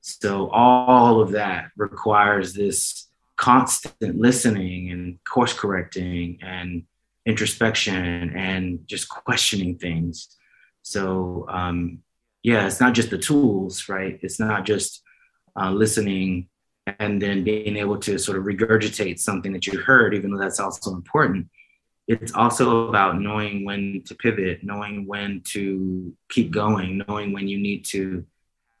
So 0.00 0.48
all 0.50 1.20
of 1.20 1.32
that 1.32 1.70
requires 1.76 2.54
this 2.54 3.08
constant 3.36 4.18
listening 4.18 4.90
and 4.90 5.18
course 5.24 5.52
correcting 5.52 6.38
and 6.42 6.84
introspection 7.26 8.34
and 8.34 8.80
just 8.86 9.08
questioning 9.08 9.76
things. 9.76 10.36
So 10.82 11.46
um, 11.50 11.98
yeah, 12.42 12.66
it's 12.66 12.80
not 12.80 12.94
just 12.94 13.10
the 13.10 13.18
tools, 13.18 13.88
right? 13.88 14.18
It's 14.22 14.40
not 14.40 14.64
just 14.64 15.02
uh, 15.60 15.70
listening 15.70 16.48
and 16.98 17.20
then 17.20 17.44
being 17.44 17.76
able 17.76 17.98
to 17.98 18.18
sort 18.18 18.38
of 18.38 18.44
regurgitate 18.44 19.18
something 19.18 19.52
that 19.52 19.66
you 19.66 19.78
heard, 19.78 20.14
even 20.14 20.30
though 20.30 20.40
that's 20.40 20.60
also 20.60 20.92
important 20.92 21.48
it's 22.08 22.32
also 22.32 22.88
about 22.88 23.20
knowing 23.20 23.66
when 23.66 24.02
to 24.06 24.14
pivot, 24.14 24.64
knowing 24.64 25.06
when 25.06 25.42
to 25.48 26.16
keep 26.30 26.50
going, 26.50 27.04
knowing 27.06 27.34
when 27.34 27.46
you 27.48 27.58
need 27.58 27.84
to 27.84 28.24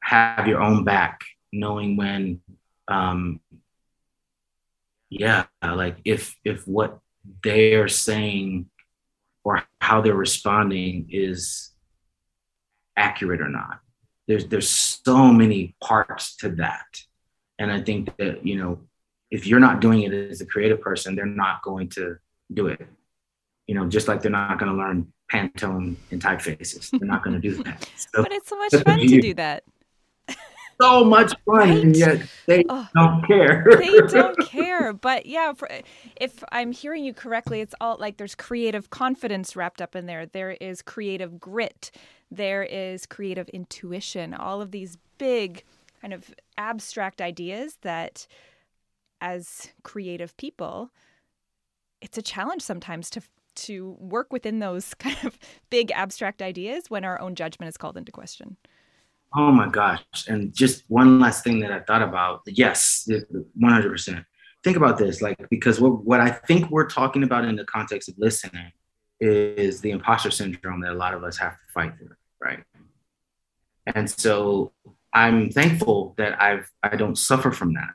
have 0.00 0.48
your 0.48 0.62
own 0.62 0.82
back, 0.82 1.20
knowing 1.52 1.98
when, 1.98 2.40
um, 2.88 3.40
yeah, 5.10 5.44
like 5.62 5.98
if 6.06 6.36
if 6.42 6.66
what 6.66 7.00
they 7.44 7.74
are 7.74 7.88
saying 7.88 8.70
or 9.44 9.62
how 9.78 10.00
they're 10.00 10.14
responding 10.14 11.06
is 11.10 11.72
accurate 12.96 13.42
or 13.42 13.48
not. 13.50 13.80
There's 14.26 14.46
there's 14.46 14.70
so 14.70 15.28
many 15.32 15.76
parts 15.82 16.34
to 16.36 16.48
that, 16.56 16.86
and 17.58 17.70
I 17.70 17.82
think 17.82 18.16
that 18.16 18.46
you 18.46 18.56
know 18.56 18.80
if 19.30 19.46
you're 19.46 19.60
not 19.60 19.80
doing 19.80 20.02
it 20.02 20.14
as 20.14 20.40
a 20.40 20.46
creative 20.46 20.80
person, 20.80 21.14
they're 21.14 21.26
not 21.26 21.62
going 21.62 21.90
to 21.90 22.16
do 22.54 22.68
it 22.68 22.88
you 23.68 23.74
know, 23.74 23.86
just 23.86 24.08
like 24.08 24.22
they're 24.22 24.32
not 24.32 24.58
going 24.58 24.72
to 24.72 24.76
learn 24.76 25.12
Pantone 25.30 25.94
and 26.10 26.20
typefaces. 26.20 26.90
They're 26.90 27.06
not 27.06 27.22
going 27.22 27.40
to 27.40 27.48
do 27.48 27.62
that. 27.62 27.88
So, 27.96 28.22
but 28.22 28.32
it's 28.32 28.48
so 28.48 28.56
much 28.56 28.72
fun 28.72 28.98
to 28.98 29.20
do 29.20 29.34
that. 29.34 29.62
So 30.80 31.02
much 31.02 31.32
fun, 31.44 31.56
right? 31.56 31.78
and 31.78 31.96
yet 31.96 32.22
they 32.46 32.64
oh, 32.68 32.86
don't 32.94 33.26
care. 33.26 33.66
they 33.68 33.98
don't 34.12 34.38
care. 34.46 34.92
But 34.92 35.26
yeah, 35.26 35.52
for, 35.52 35.68
if 36.20 36.44
I'm 36.52 36.70
hearing 36.70 37.02
you 37.02 37.12
correctly, 37.12 37.60
it's 37.60 37.74
all 37.80 37.96
like 37.98 38.16
there's 38.16 38.36
creative 38.36 38.88
confidence 38.88 39.56
wrapped 39.56 39.82
up 39.82 39.96
in 39.96 40.06
there. 40.06 40.26
There 40.26 40.52
is 40.52 40.80
creative 40.80 41.40
grit. 41.40 41.90
There 42.30 42.62
is 42.62 43.06
creative 43.06 43.48
intuition. 43.48 44.34
All 44.34 44.62
of 44.62 44.70
these 44.70 44.96
big 45.18 45.64
kind 46.00 46.14
of 46.14 46.32
abstract 46.56 47.20
ideas 47.20 47.78
that, 47.82 48.28
as 49.20 49.72
creative 49.82 50.36
people, 50.36 50.92
it's 52.00 52.18
a 52.18 52.22
challenge 52.22 52.62
sometimes 52.62 53.10
to 53.10 53.20
to 53.64 53.96
work 53.98 54.32
within 54.32 54.58
those 54.58 54.94
kind 54.98 55.16
of 55.24 55.38
big 55.70 55.90
abstract 55.92 56.42
ideas 56.42 56.84
when 56.88 57.04
our 57.04 57.20
own 57.20 57.34
judgment 57.34 57.68
is 57.68 57.76
called 57.76 57.96
into 57.96 58.12
question? 58.12 58.56
Oh 59.34 59.52
my 59.52 59.68
gosh. 59.68 60.02
And 60.26 60.54
just 60.54 60.84
one 60.88 61.20
last 61.20 61.44
thing 61.44 61.60
that 61.60 61.70
I 61.70 61.80
thought 61.80 62.02
about. 62.02 62.40
Yes, 62.46 63.08
100%. 63.60 64.24
Think 64.64 64.76
about 64.76 64.98
this, 64.98 65.22
like, 65.22 65.38
because 65.50 65.80
what, 65.80 66.04
what 66.04 66.20
I 66.20 66.30
think 66.30 66.70
we're 66.70 66.88
talking 66.88 67.22
about 67.22 67.44
in 67.44 67.54
the 67.54 67.64
context 67.64 68.08
of 68.08 68.14
listening 68.18 68.72
is 69.20 69.80
the 69.80 69.90
imposter 69.90 70.30
syndrome 70.30 70.80
that 70.80 70.92
a 70.92 70.94
lot 70.94 71.14
of 71.14 71.24
us 71.24 71.36
have 71.38 71.52
to 71.52 71.72
fight 71.72 71.92
through, 71.98 72.14
right? 72.40 72.64
And 73.94 74.10
so 74.10 74.72
I'm 75.12 75.50
thankful 75.50 76.14
that 76.18 76.40
I've 76.40 76.70
I 76.82 76.96
don't 76.96 77.16
suffer 77.16 77.50
from 77.50 77.74
that. 77.74 77.90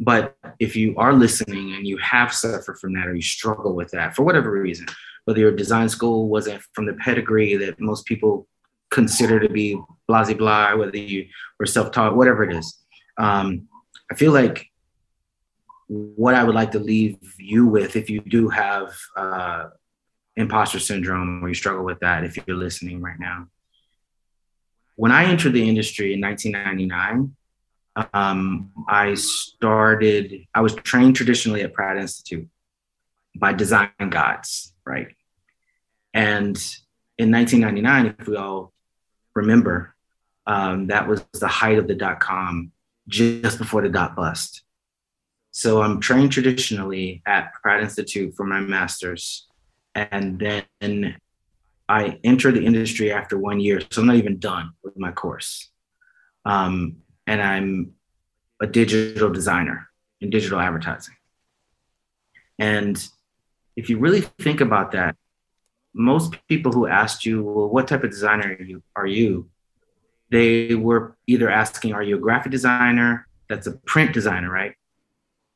But 0.00 0.34
if 0.58 0.74
you 0.74 0.96
are 0.96 1.12
listening 1.12 1.74
and 1.74 1.86
you 1.86 1.98
have 1.98 2.32
suffered 2.32 2.78
from 2.78 2.94
that 2.94 3.06
or 3.06 3.14
you 3.14 3.22
struggle 3.22 3.74
with 3.74 3.90
that 3.90 4.16
for 4.16 4.22
whatever 4.22 4.50
reason, 4.50 4.86
whether 5.26 5.40
your 5.40 5.52
design 5.54 5.90
school 5.90 6.28
wasn't 6.28 6.62
from 6.72 6.86
the 6.86 6.94
pedigree 6.94 7.54
that 7.56 7.78
most 7.78 8.06
people 8.06 8.48
consider 8.90 9.38
to 9.38 9.48
be 9.48 9.78
blah 10.08 10.24
blah, 10.24 10.74
whether 10.74 10.96
you 10.96 11.28
were 11.58 11.66
self-taught, 11.66 12.16
whatever 12.16 12.42
it 12.42 12.56
is, 12.56 12.78
um, 13.18 13.68
I 14.10 14.14
feel 14.14 14.32
like 14.32 14.66
what 15.88 16.34
I 16.34 16.44
would 16.44 16.54
like 16.54 16.70
to 16.72 16.78
leave 16.78 17.18
you 17.36 17.66
with, 17.66 17.94
if 17.94 18.08
you 18.08 18.20
do 18.20 18.48
have 18.48 18.96
uh, 19.16 19.68
imposter 20.36 20.78
syndrome 20.78 21.44
or 21.44 21.48
you 21.48 21.54
struggle 21.54 21.84
with 21.84 22.00
that, 22.00 22.24
if 22.24 22.38
you're 22.46 22.56
listening 22.56 23.02
right 23.02 23.18
now, 23.20 23.48
when 24.96 25.12
I 25.12 25.24
entered 25.24 25.52
the 25.52 25.68
industry 25.68 26.14
in 26.14 26.20
1999, 26.20 27.34
um, 28.12 28.72
I 28.88 29.14
started, 29.14 30.46
I 30.54 30.60
was 30.60 30.74
trained 30.74 31.16
traditionally 31.16 31.62
at 31.62 31.72
Pratt 31.72 31.96
Institute 31.96 32.48
by 33.36 33.52
design 33.52 33.90
gods, 34.10 34.74
right? 34.84 35.08
And 36.12 36.56
in 37.18 37.30
1999, 37.30 38.16
if 38.18 38.26
we 38.26 38.36
all 38.36 38.72
remember, 39.34 39.94
um, 40.46 40.88
that 40.88 41.06
was 41.06 41.24
the 41.32 41.48
height 41.48 41.78
of 41.78 41.86
the 41.86 41.94
dot 41.94 42.20
com 42.20 42.72
just 43.08 43.58
before 43.58 43.82
the 43.82 43.88
dot 43.88 44.16
bust. 44.16 44.62
So 45.52 45.82
I'm 45.82 46.00
trained 46.00 46.32
traditionally 46.32 47.22
at 47.26 47.52
Pratt 47.54 47.82
Institute 47.82 48.34
for 48.34 48.44
my 48.44 48.60
master's. 48.60 49.46
And 49.94 50.38
then 50.38 51.16
I 51.88 52.18
entered 52.22 52.54
the 52.54 52.64
industry 52.64 53.12
after 53.12 53.36
one 53.36 53.60
year, 53.60 53.80
so 53.90 54.00
I'm 54.00 54.06
not 54.06 54.16
even 54.16 54.38
done 54.38 54.70
with 54.84 54.96
my 54.96 55.10
course. 55.10 55.70
Um, 56.44 56.98
and 57.30 57.40
I'm 57.40 57.92
a 58.60 58.66
digital 58.66 59.30
designer 59.30 59.88
in 60.20 60.30
digital 60.30 60.58
advertising. 60.58 61.14
And 62.58 62.96
if 63.76 63.88
you 63.88 63.98
really 63.98 64.22
think 64.40 64.60
about 64.60 64.90
that, 64.92 65.14
most 65.94 66.34
people 66.48 66.72
who 66.72 66.88
asked 66.88 67.24
you, 67.24 67.44
well, 67.44 67.68
what 67.68 67.86
type 67.86 68.02
of 68.02 68.10
designer 68.10 68.56
are 68.58 68.64
you? 68.64 68.82
Are 68.96 69.06
you? 69.06 69.48
They 70.30 70.74
were 70.74 71.16
either 71.28 71.48
asking, 71.48 71.92
are 71.92 72.02
you 72.02 72.16
a 72.16 72.18
graphic 72.18 72.50
designer? 72.50 73.28
That's 73.48 73.68
a 73.68 73.72
print 73.92 74.12
designer, 74.12 74.50
right? 74.50 74.74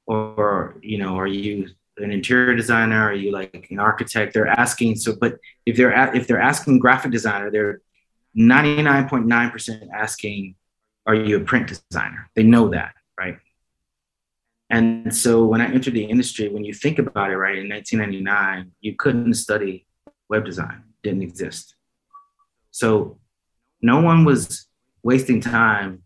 Or, 0.06 0.76
you 0.80 0.98
know, 0.98 1.18
are 1.18 1.26
you 1.26 1.70
an 1.96 2.12
interior 2.12 2.54
designer? 2.54 3.02
Are 3.08 3.14
you 3.14 3.32
like 3.32 3.66
an 3.70 3.80
architect? 3.80 4.32
They're 4.32 4.46
asking. 4.46 4.94
So, 4.96 5.16
but 5.20 5.38
if 5.66 5.76
they're 5.76 6.14
if 6.14 6.28
they're 6.28 6.40
asking 6.40 6.78
graphic 6.78 7.10
designer, 7.10 7.50
they're 7.50 7.80
99.9% 8.36 9.88
asking, 9.92 10.54
are 11.06 11.14
you 11.14 11.36
a 11.36 11.40
print 11.40 11.68
designer? 11.68 12.30
They 12.34 12.42
know 12.42 12.68
that, 12.68 12.94
right? 13.18 13.38
And 14.70 15.14
so 15.14 15.44
when 15.44 15.60
I 15.60 15.66
entered 15.66 15.94
the 15.94 16.04
industry, 16.04 16.48
when 16.48 16.64
you 16.64 16.72
think 16.72 16.98
about 16.98 17.30
it, 17.30 17.36
right, 17.36 17.58
in 17.58 17.68
1999, 17.68 18.72
you 18.80 18.94
couldn't 18.96 19.34
study 19.34 19.86
web 20.28 20.44
design, 20.44 20.82
didn't 21.02 21.22
exist. 21.22 21.74
So 22.70 23.18
no 23.82 24.00
one 24.00 24.24
was 24.24 24.66
wasting 25.02 25.40
time 25.40 26.02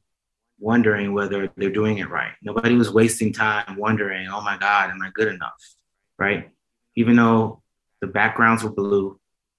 wondering 0.60 1.14
whether 1.14 1.48
they're 1.56 1.70
doing 1.70 1.98
it 1.98 2.10
right. 2.10 2.32
Nobody 2.42 2.74
was 2.74 2.90
wasting 2.90 3.32
time 3.32 3.76
wondering, 3.76 4.26
oh 4.28 4.40
my 4.40 4.58
God, 4.58 4.90
am 4.90 5.00
I 5.00 5.10
good 5.14 5.28
enough? 5.28 5.54
right? 6.18 6.50
Even 6.96 7.16
though 7.16 7.62
the 8.00 8.06
backgrounds 8.06 8.62
were 8.62 8.70
blue, 8.72 9.18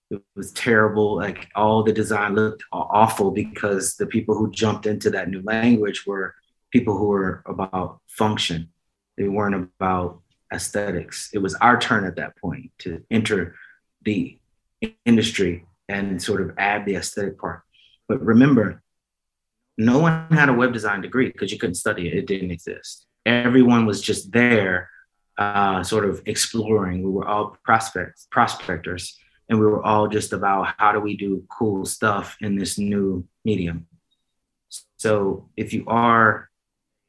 it 0.10 0.22
was 0.36 0.52
terrible. 0.52 1.16
Like 1.16 1.48
all 1.56 1.84
the 1.84 1.94
design 1.94 2.36
looked 2.36 2.64
awful 2.72 3.32
because 3.32 3.96
the 3.96 4.08
people 4.08 4.36
who 4.36 4.52
jumped 4.52 4.86
into 4.86 5.10
that 5.12 5.30
new 5.30 5.42
language 5.44 6.06
were 6.08 6.36
people 6.72 6.98
who 6.98 7.08
were 7.08 7.44
about 7.46 8.00
function. 8.08 8.70
They 9.18 9.28
weren't 9.28 9.56
about 9.56 10.22
aesthetics. 10.54 11.30
It 11.34 11.40
was 11.40 11.56
our 11.56 11.80
turn 11.80 12.06
at 12.06 12.16
that 12.16 12.38
point 12.38 12.72
to 12.80 13.04
enter 13.12 13.56
the 14.04 14.38
industry 15.06 15.66
and 15.88 16.22
sort 16.22 16.42
of 16.42 16.52
add 16.58 16.86
the 16.86 16.96
aesthetic 16.96 17.38
part. 17.38 17.62
But 18.08 18.24
remember, 18.24 18.82
no 19.78 20.00
one 20.00 20.28
had 20.32 20.50
a 20.50 20.54
web 20.54 20.74
design 20.74 21.02
degree 21.02 21.28
because 21.32 21.52
you 21.52 21.60
couldn't 21.60 21.76
study 21.76 22.08
it. 22.08 22.14
It 22.14 22.28
didn't 22.28 22.52
exist. 22.52 23.06
Everyone 23.26 23.86
was 23.86 24.02
just 24.02 24.32
there 24.32 24.90
uh, 25.38 25.84
sort 25.84 26.06
of 26.06 26.22
exploring. 26.26 27.04
We 27.04 27.12
were 27.12 27.28
all 27.28 27.58
prospects, 27.64 28.28
prospectors, 28.30 29.18
and 29.50 29.60
we 29.60 29.66
were 29.66 29.84
all 29.84 30.08
just 30.08 30.32
about 30.32 30.76
how 30.78 30.92
do 30.92 31.00
we 31.00 31.18
do 31.18 31.44
cool 31.50 31.84
stuff 31.84 32.38
in 32.40 32.56
this 32.56 32.78
new 32.78 33.28
medium. 33.44 33.88
So 34.98 35.50
if 35.58 35.74
you 35.74 35.84
are 35.88 36.50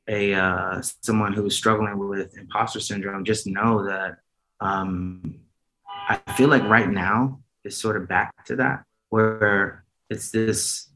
a 0.08 0.34
uh, 0.34 0.82
someone 1.02 1.34
who 1.34 1.44
is 1.46 1.54
struggling 1.54 1.98
with 1.98 2.36
imposter 2.38 2.80
syndrome, 2.80 3.24
just 3.24 3.46
know 3.46 3.84
that 3.84 4.16
um, 4.60 5.40
I 5.86 6.18
feel 6.36 6.48
like 6.48 6.64
right 6.64 6.88
now 6.88 7.40
is 7.62 7.76
sort 7.76 7.96
of 7.96 8.08
back 8.08 8.44
to 8.46 8.56
that, 8.56 8.84
where 9.10 9.84
it's 10.08 10.30
this 10.30 10.88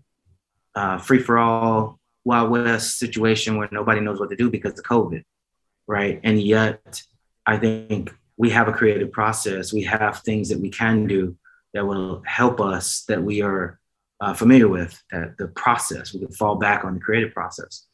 uh, 0.74 0.98
free 0.98 1.20
for 1.20 1.38
all 1.38 2.00
Wild 2.24 2.50
West 2.50 2.98
situation 2.98 3.59
where 3.59 3.68
nobody 3.70 4.00
knows 4.00 4.18
what 4.18 4.30
to 4.30 4.37
do 4.37 4.50
because 4.50 4.78
of 4.78 4.85
COVID, 4.85 5.22
right? 5.87 6.20
And 6.24 6.40
yet 6.40 7.02
I 7.44 7.59
think 7.59 8.14
we 8.37 8.51
have 8.51 8.68
a 8.68 8.73
creative 8.73 9.12
process. 9.12 9.73
We 9.73 9.83
have 9.83 10.20
things 10.20 10.49
that 10.49 10.61
we 10.61 10.70
can 10.70 11.07
do 11.07 11.37
that 11.73 11.87
will 11.87 12.23
help 12.27 12.61
us 12.61 13.05
that 13.09 13.23
we 13.23 13.42
are 13.42 13.79
uh, 14.20 14.35
familiar 14.35 14.68
with, 14.68 15.01
that 15.11 15.37
the 15.38 15.49
process, 15.49 16.12
we 16.12 16.20
can 16.20 16.33
fall 16.33 16.57
back 16.57 16.85
on 16.85 16.94
the 16.94 17.01
creative 17.01 17.33
process. 17.33 17.87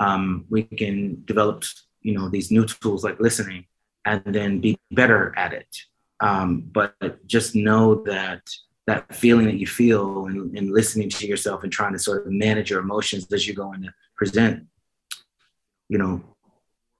Um, 0.00 0.46
we 0.48 0.62
can 0.62 1.22
develop, 1.24 1.64
you 2.00 2.14
know, 2.14 2.28
these 2.28 2.50
new 2.50 2.64
tools 2.64 3.04
like 3.04 3.20
listening 3.20 3.66
and 4.04 4.22
then 4.26 4.60
be 4.60 4.78
better 4.90 5.32
at 5.36 5.52
it. 5.52 5.68
Um, 6.20 6.60
but 6.60 6.94
just 7.26 7.54
know 7.54 8.02
that 8.04 8.42
that 8.86 9.14
feeling 9.14 9.46
that 9.46 9.58
you 9.58 9.66
feel 9.66 10.26
and 10.26 10.72
listening 10.72 11.08
to 11.08 11.26
yourself 11.26 11.62
and 11.62 11.72
trying 11.72 11.92
to 11.92 12.00
sort 12.00 12.26
of 12.26 12.32
manage 12.32 12.70
your 12.70 12.80
emotions 12.80 13.32
as 13.32 13.46
you 13.46 13.54
go 13.54 13.72
into 13.72 13.92
present, 14.16 14.66
you 15.88 15.98
know, 15.98 16.20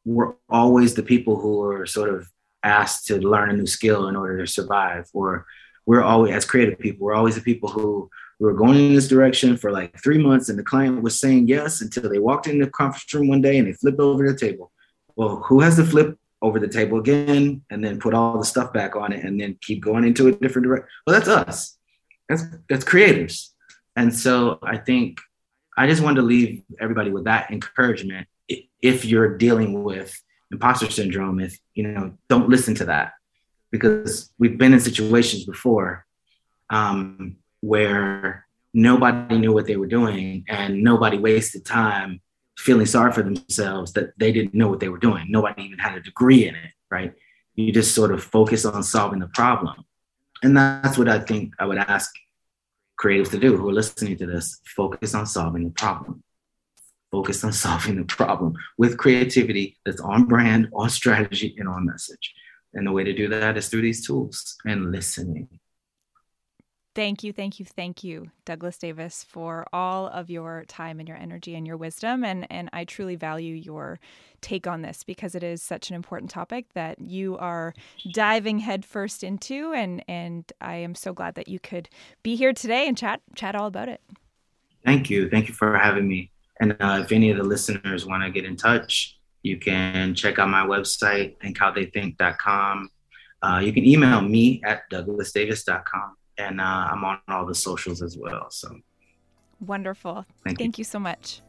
we're 0.05 0.35
always 0.49 0.95
the 0.95 1.03
people 1.03 1.41
who 1.41 1.63
are 1.63 1.87
sort 1.87 2.09
of 2.09 2.29
asked 2.63 3.07
to 3.07 3.19
learn 3.19 3.51
a 3.51 3.55
new 3.55 3.67
skill 3.67 4.09
in 4.09 4.17
order 4.17 4.39
to 4.39 4.47
survive. 4.47 5.09
Or 5.13 5.47
we're 5.87 6.03
always 6.03 6.33
as 6.33 6.45
creative 6.45 6.79
people 6.79 7.07
we're 7.07 7.15
always 7.15 7.35
the 7.35 7.41
people 7.41 7.69
who 7.69 8.09
were 8.39 8.55
going 8.55 8.77
in 8.77 8.95
this 8.95 9.09
direction 9.09 9.57
for 9.57 9.71
like 9.71 10.01
three 10.03 10.19
months 10.19 10.49
and 10.49 10.59
the 10.59 10.63
client 10.63 11.03
was 11.03 11.19
saying 11.19 11.47
yes 11.47 11.81
until 11.81 12.09
they 12.09 12.19
walked 12.19 12.47
in 12.47 12.59
the 12.59 12.71
conference 12.71 13.13
room 13.15 13.29
one 13.29 13.41
day 13.41 13.59
and 13.59 13.69
they 13.69 13.73
flipped 13.73 14.01
over 14.01 14.27
the 14.27 14.37
table. 14.37 14.73
Well 15.17 15.37
who 15.37 15.61
has 15.61 15.77
to 15.77 15.85
flip 15.85 16.19
over 16.41 16.59
the 16.59 16.69
table 16.69 16.99
again 16.99 17.63
and 17.71 17.85
then 17.85 18.01
put 18.01 18.15
all 18.15 18.39
the 18.39 18.45
stuff 18.45 18.73
back 18.73 18.97
on 18.97 19.13
it 19.13 19.25
and 19.25 19.41
then 19.41 19.57
keep 19.61 19.81
going 19.83 20.05
into 20.05 20.27
a 20.27 20.33
different 20.33 20.67
direction 20.67 20.89
well 21.07 21.15
that's 21.15 21.29
us. 21.29 21.79
That's 22.29 22.45
that's 22.69 22.85
creators. 22.85 23.55
And 23.97 24.15
so 24.15 24.59
i 24.63 24.77
think 24.77 25.21
i 25.77 25.87
just 25.87 26.03
wanted 26.03 26.17
to 26.17 26.27
leave 26.27 26.63
everybody 26.81 27.11
with 27.11 27.25
that 27.25 27.51
encouragement. 27.51 28.27
If 28.81 29.05
you're 29.05 29.37
dealing 29.39 29.85
with 29.85 30.21
imposter 30.53 30.91
syndrome, 30.91 31.41
if 31.41 31.59
you 31.75 31.89
know, 31.89 32.13
don't 32.29 32.49
listen 32.49 32.75
to 32.77 32.85
that 32.85 33.15
because 33.71 34.31
we've 34.39 34.59
been 34.59 34.75
in 34.75 34.81
situations 34.81 35.45
before 35.45 36.07
um, 36.71 37.37
where 37.61 38.47
nobody 38.75 39.39
knew 39.39 39.53
what 39.53 39.67
they 39.67 39.77
were 39.77 39.87
doing 39.87 40.45
and 40.49 40.83
nobody 40.83 41.19
wasted 41.19 41.65
time 41.65 42.21
feeling 42.59 42.87
sorry 42.87 43.13
for 43.13 43.23
themselves 43.23 43.93
that 43.95 44.13
they 44.19 44.31
didn't 44.31 44.55
know 44.55 44.69
what 44.69 44.79
they 44.79 44.89
were 44.89 44.99
doing. 44.99 45.27
Nobody 45.29 45.63
even 45.63 45.79
had 45.79 45.97
a 45.97 46.01
degree 46.01 46.47
in 46.47 46.55
it, 46.55 46.73
right? 46.91 47.15
You 47.55 47.73
just 47.73 47.95
sort 47.95 48.13
of 48.13 48.23
focus 48.23 48.65
on 48.65 48.83
solving 48.83 49.21
the 49.21 49.29
problem. 49.29 49.85
And 50.43 50.57
that's 50.57 50.99
what 50.99 51.09
I 51.09 51.19
think 51.19 51.55
I 51.59 51.67
would 51.67 51.79
ask 51.79 52.13
creatives 53.03 53.31
to 53.31 53.39
do 53.39 53.57
who 53.57 53.69
are 53.69 53.73
listening 53.73 54.17
to 54.19 54.27
this 54.27 54.61
focus 54.65 55.15
on 55.15 55.27
solving 55.27 55.65
the 55.65 55.71
problem 55.71 56.23
focused 57.13 57.45
on 57.45 57.53
solving 57.67 57.97
the 57.97 58.05
problem 58.05 58.55
with 58.79 58.99
creativity 58.99 59.79
that's 59.85 60.01
on 60.01 60.25
brand, 60.25 60.69
on 60.73 60.91
strategy, 60.91 61.55
and 61.59 61.69
on 61.69 61.87
message. 61.87 62.35
And 62.75 62.87
the 62.87 62.93
way 62.93 63.05
to 63.05 63.13
do 63.13 63.29
that 63.29 63.57
is 63.57 63.69
through 63.69 63.83
these 63.83 64.05
tools 64.05 64.57
and 64.65 64.91
listening. 64.91 65.49
Thank 66.95 67.25
you, 67.25 67.33
thank 67.33 67.59
you, 67.59 67.65
thank 67.65 68.05
you, 68.05 68.31
Douglas 68.45 68.77
Davis, 68.77 69.25
for 69.25 69.67
all 69.73 70.09
of 70.09 70.29
your 70.29 70.65
time 70.69 71.01
and 71.01 71.09
your 71.09 71.17
energy 71.17 71.55
and 71.55 71.67
your 71.67 71.79
wisdom. 71.79 72.23
And, 72.23 72.47
and 72.51 72.69
I 72.75 72.85
truly 72.85 73.17
value 73.17 73.55
your 73.55 73.99
take 74.43 74.67
on 74.67 74.83
this 74.83 75.03
because 75.03 75.35
it 75.35 75.43
is 75.43 75.63
such 75.63 75.89
an 75.89 75.97
important 75.97 76.31
topic 76.31 76.67
that 76.75 77.01
you 77.01 77.39
are 77.39 77.73
diving 78.13 78.59
headfirst 78.59 79.25
into. 79.25 79.73
And, 79.73 80.05
and 80.07 80.53
I 80.61 80.77
am 80.77 80.95
so 80.95 81.15
glad 81.15 81.35
that 81.37 81.49
you 81.49 81.59
could 81.59 81.89
be 82.23 82.37
here 82.37 82.53
today 82.53 82.87
and 82.87 82.97
chat 82.97 83.23
chat 83.35 83.55
all 83.55 83.69
about 83.69 83.89
it. 83.89 84.03
Thank 84.85 85.09
you. 85.09 85.31
Thank 85.31 85.49
you 85.49 85.55
for 85.55 85.79
having 85.79 86.07
me. 86.07 86.31
And 86.63 86.77
uh, 86.79 87.01
if 87.05 87.11
any 87.11 87.31
of 87.33 87.39
the 87.39 87.43
listeners 87.43 88.07
want 88.07 88.23
to 88.23 88.31
get 88.31 88.45
in 88.45 88.57
touch, 88.57 89.19
you 89.43 89.59
can 89.59 90.15
check 90.15 90.39
out 90.39 90.49
my 90.49 90.65
website, 90.65 91.37
thinkhowtheythink.com. 91.39 92.89
Uh, 93.43 93.61
you 93.65 93.73
can 93.73 93.85
email 93.85 94.21
me 94.21 94.63
at 94.65 94.89
douglasdavis.com 94.89 96.17
and 96.39 96.61
uh, 96.61 96.89
I'm 96.93 97.05
on 97.05 97.19
all 97.27 97.47
the 97.47 97.55
socials 97.57 98.01
as 98.01 98.17
well. 98.17 98.47
So 98.51 98.79
wonderful. 99.59 100.25
Thank, 100.45 100.59
Thank 100.59 100.79
you. 100.79 100.83
you 100.83 100.85
so 100.85 101.01
much. 101.01 101.43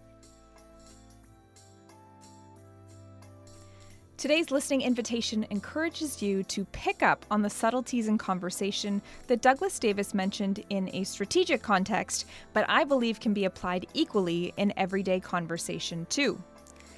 Today's 4.23 4.51
listening 4.51 4.83
invitation 4.83 5.45
encourages 5.49 6.21
you 6.21 6.43
to 6.43 6.63
pick 6.71 7.03
up 7.03 7.25
on 7.29 7.41
the 7.41 7.49
subtleties 7.49 8.07
in 8.07 8.17
conversation 8.17 9.01
that 9.27 9.41
Douglas 9.41 9.77
Davis 9.77 10.13
mentioned 10.13 10.63
in 10.69 10.89
a 10.93 11.03
strategic 11.03 11.61
context, 11.61 12.25
but 12.53 12.65
I 12.69 12.85
believe 12.85 13.19
can 13.19 13.33
be 13.33 13.43
applied 13.43 13.85
equally 13.93 14.53
in 14.55 14.71
everyday 14.77 15.19
conversation 15.19 16.07
too. 16.09 16.41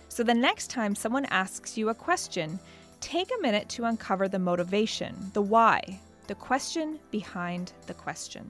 So 0.07 0.21
the 0.21 0.36
next 0.36 0.69
time 0.69 0.93
someone 0.93 1.26
asks 1.32 1.76
you 1.76 1.89
a 1.89 1.95
question, 1.95 2.59
take 3.01 3.32
a 3.32 3.41
minute 3.41 3.69
to 3.69 3.86
uncover 3.86 4.28
the 4.28 4.38
motivation, 4.38 5.15
the 5.34 5.41
why, 5.41 5.99
the 6.28 6.36
question 6.36 6.99
behind 7.09 7.73
the 7.88 7.95
question. 7.95 8.47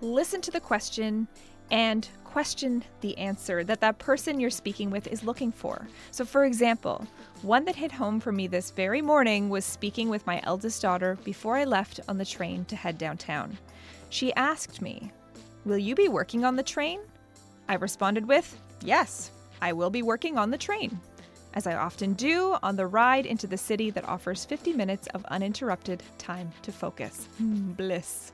Listen 0.00 0.40
to 0.40 0.50
the 0.50 0.60
question 0.60 1.28
and 1.70 2.08
question 2.24 2.84
the 3.00 3.16
answer 3.16 3.64
that 3.64 3.80
that 3.80 3.98
person 3.98 4.38
you're 4.38 4.50
speaking 4.50 4.90
with 4.90 5.06
is 5.06 5.24
looking 5.24 5.50
for. 5.50 5.88
So, 6.10 6.24
for 6.24 6.44
example, 6.44 7.06
one 7.40 7.64
that 7.64 7.76
hit 7.76 7.92
home 7.92 8.20
for 8.20 8.30
me 8.30 8.46
this 8.46 8.70
very 8.70 9.00
morning 9.00 9.48
was 9.48 9.64
speaking 9.64 10.10
with 10.10 10.26
my 10.26 10.42
eldest 10.44 10.82
daughter 10.82 11.16
before 11.24 11.56
I 11.56 11.64
left 11.64 12.00
on 12.08 12.18
the 12.18 12.26
train 12.26 12.66
to 12.66 12.76
head 12.76 12.98
downtown. 12.98 13.56
She 14.10 14.34
asked 14.34 14.82
me, 14.82 15.10
Will 15.64 15.78
you 15.78 15.94
be 15.94 16.08
working 16.08 16.44
on 16.44 16.56
the 16.56 16.62
train? 16.62 17.00
I 17.68 17.76
responded 17.76 18.28
with, 18.28 18.58
Yes, 18.82 19.30
I 19.62 19.72
will 19.72 19.90
be 19.90 20.02
working 20.02 20.36
on 20.36 20.50
the 20.50 20.58
train 20.58 21.00
as 21.54 21.66
I 21.66 21.74
often 21.76 22.12
do 22.12 22.54
on 22.62 22.76
the 22.76 22.86
ride 22.86 23.24
into 23.24 23.46
the 23.46 23.56
city 23.56 23.88
that 23.92 24.06
offers 24.06 24.44
50 24.44 24.74
minutes 24.74 25.06
of 25.14 25.24
uninterrupted 25.24 26.02
time 26.18 26.52
to 26.60 26.70
focus. 26.70 27.28
Mm, 27.42 27.74
bliss. 27.78 28.30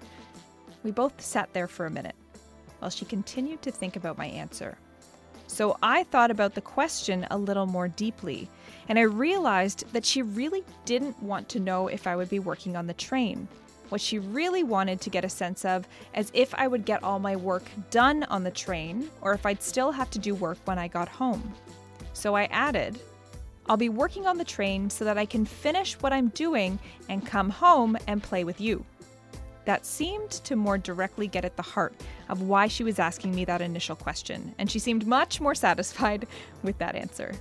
We 0.82 0.90
both 0.90 1.20
sat 1.20 1.52
there 1.52 1.68
for 1.68 1.86
a 1.86 1.90
minute 1.90 2.16
while 2.82 2.90
she 2.90 3.04
continued 3.04 3.62
to 3.62 3.70
think 3.70 3.94
about 3.94 4.18
my 4.18 4.26
answer. 4.26 4.76
So 5.46 5.78
I 5.82 6.02
thought 6.04 6.32
about 6.32 6.54
the 6.54 6.60
question 6.60 7.26
a 7.30 7.38
little 7.38 7.66
more 7.66 7.86
deeply, 7.86 8.48
and 8.88 8.98
I 8.98 9.02
realized 9.02 9.84
that 9.92 10.04
she 10.04 10.22
really 10.22 10.64
didn't 10.84 11.22
want 11.22 11.48
to 11.50 11.60
know 11.60 11.86
if 11.86 12.08
I 12.08 12.16
would 12.16 12.28
be 12.28 12.40
working 12.40 12.76
on 12.76 12.88
the 12.88 12.94
train. 12.94 13.46
What 13.90 14.00
she 14.00 14.18
really 14.18 14.64
wanted 14.64 15.00
to 15.02 15.10
get 15.10 15.24
a 15.24 15.28
sense 15.28 15.64
of 15.64 15.86
as 16.14 16.32
if 16.34 16.54
I 16.54 16.66
would 16.66 16.84
get 16.84 17.04
all 17.04 17.18
my 17.18 17.36
work 17.36 17.64
done 17.90 18.24
on 18.24 18.42
the 18.42 18.50
train 18.50 19.08
or 19.20 19.32
if 19.32 19.46
I'd 19.46 19.62
still 19.62 19.92
have 19.92 20.10
to 20.10 20.18
do 20.18 20.34
work 20.34 20.58
when 20.64 20.78
I 20.78 20.88
got 20.88 21.08
home. 21.08 21.54
So 22.14 22.34
I 22.34 22.44
added, 22.44 22.98
I'll 23.66 23.76
be 23.76 23.90
working 23.90 24.26
on 24.26 24.38
the 24.38 24.44
train 24.44 24.90
so 24.90 25.04
that 25.04 25.18
I 25.18 25.26
can 25.26 25.44
finish 25.44 25.94
what 26.00 26.12
I'm 26.12 26.28
doing 26.28 26.78
and 27.08 27.24
come 27.24 27.50
home 27.50 27.96
and 28.08 28.22
play 28.22 28.42
with 28.42 28.60
you. 28.60 28.84
That 29.64 29.86
seemed 29.86 30.30
to 30.30 30.56
more 30.56 30.78
directly 30.78 31.28
get 31.28 31.44
at 31.44 31.56
the 31.56 31.62
heart 31.62 31.94
of 32.32 32.40
why 32.40 32.66
she 32.66 32.82
was 32.82 32.98
asking 32.98 33.34
me 33.34 33.44
that 33.44 33.60
initial 33.60 33.94
question, 33.94 34.54
and 34.58 34.70
she 34.70 34.78
seemed 34.78 35.06
much 35.06 35.38
more 35.38 35.54
satisfied 35.54 36.26
with 36.62 36.76
that 36.78 36.96
answer. 36.96 37.32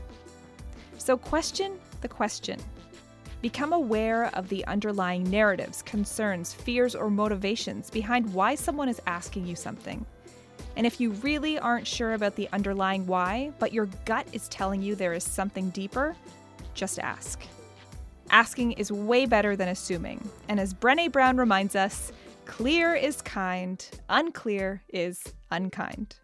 So, 0.98 1.18
question 1.18 1.80
the 2.02 2.10
question. 2.10 2.60
Become 3.42 3.74
aware 3.74 4.26
of 4.36 4.50
the 4.50 4.66
underlying 4.66 5.24
narratives, 5.24 5.82
concerns, 5.82 6.54
fears, 6.54 6.94
or 6.94 7.10
motivations 7.10 7.90
behind 7.90 8.32
why 8.34 8.54
someone 8.54 8.90
is 8.90 9.02
asking 9.08 9.48
you 9.48 9.56
something. 9.56 10.06
And 10.76 10.86
if 10.86 11.00
you 11.00 11.12
really 11.12 11.58
aren't 11.58 11.88
sure 11.88 12.14
about 12.14 12.36
the 12.36 12.50
underlying 12.52 13.08
why, 13.08 13.52
but 13.60 13.74
your 13.74 13.88
gut 14.06 14.28
is 14.34 14.48
telling 14.50 14.82
you 14.82 14.94
there 14.94 15.14
is 15.14 15.24
something 15.24 15.70
deeper, 15.70 16.16
just 16.74 17.00
ask. 17.00 17.42
Asking 18.30 18.74
is 18.74 18.92
way 18.92 19.26
better 19.26 19.56
than 19.56 19.70
assuming. 19.70 20.30
And 20.50 20.60
as 20.60 20.74
Brene 20.74 21.12
Brown 21.12 21.38
reminds 21.38 21.76
us, 21.76 22.12
clear 22.46 22.94
is 22.96 23.22
kind, 23.22 23.88
unclear 24.10 24.84
is 24.90 25.22
unkind. 25.50 26.16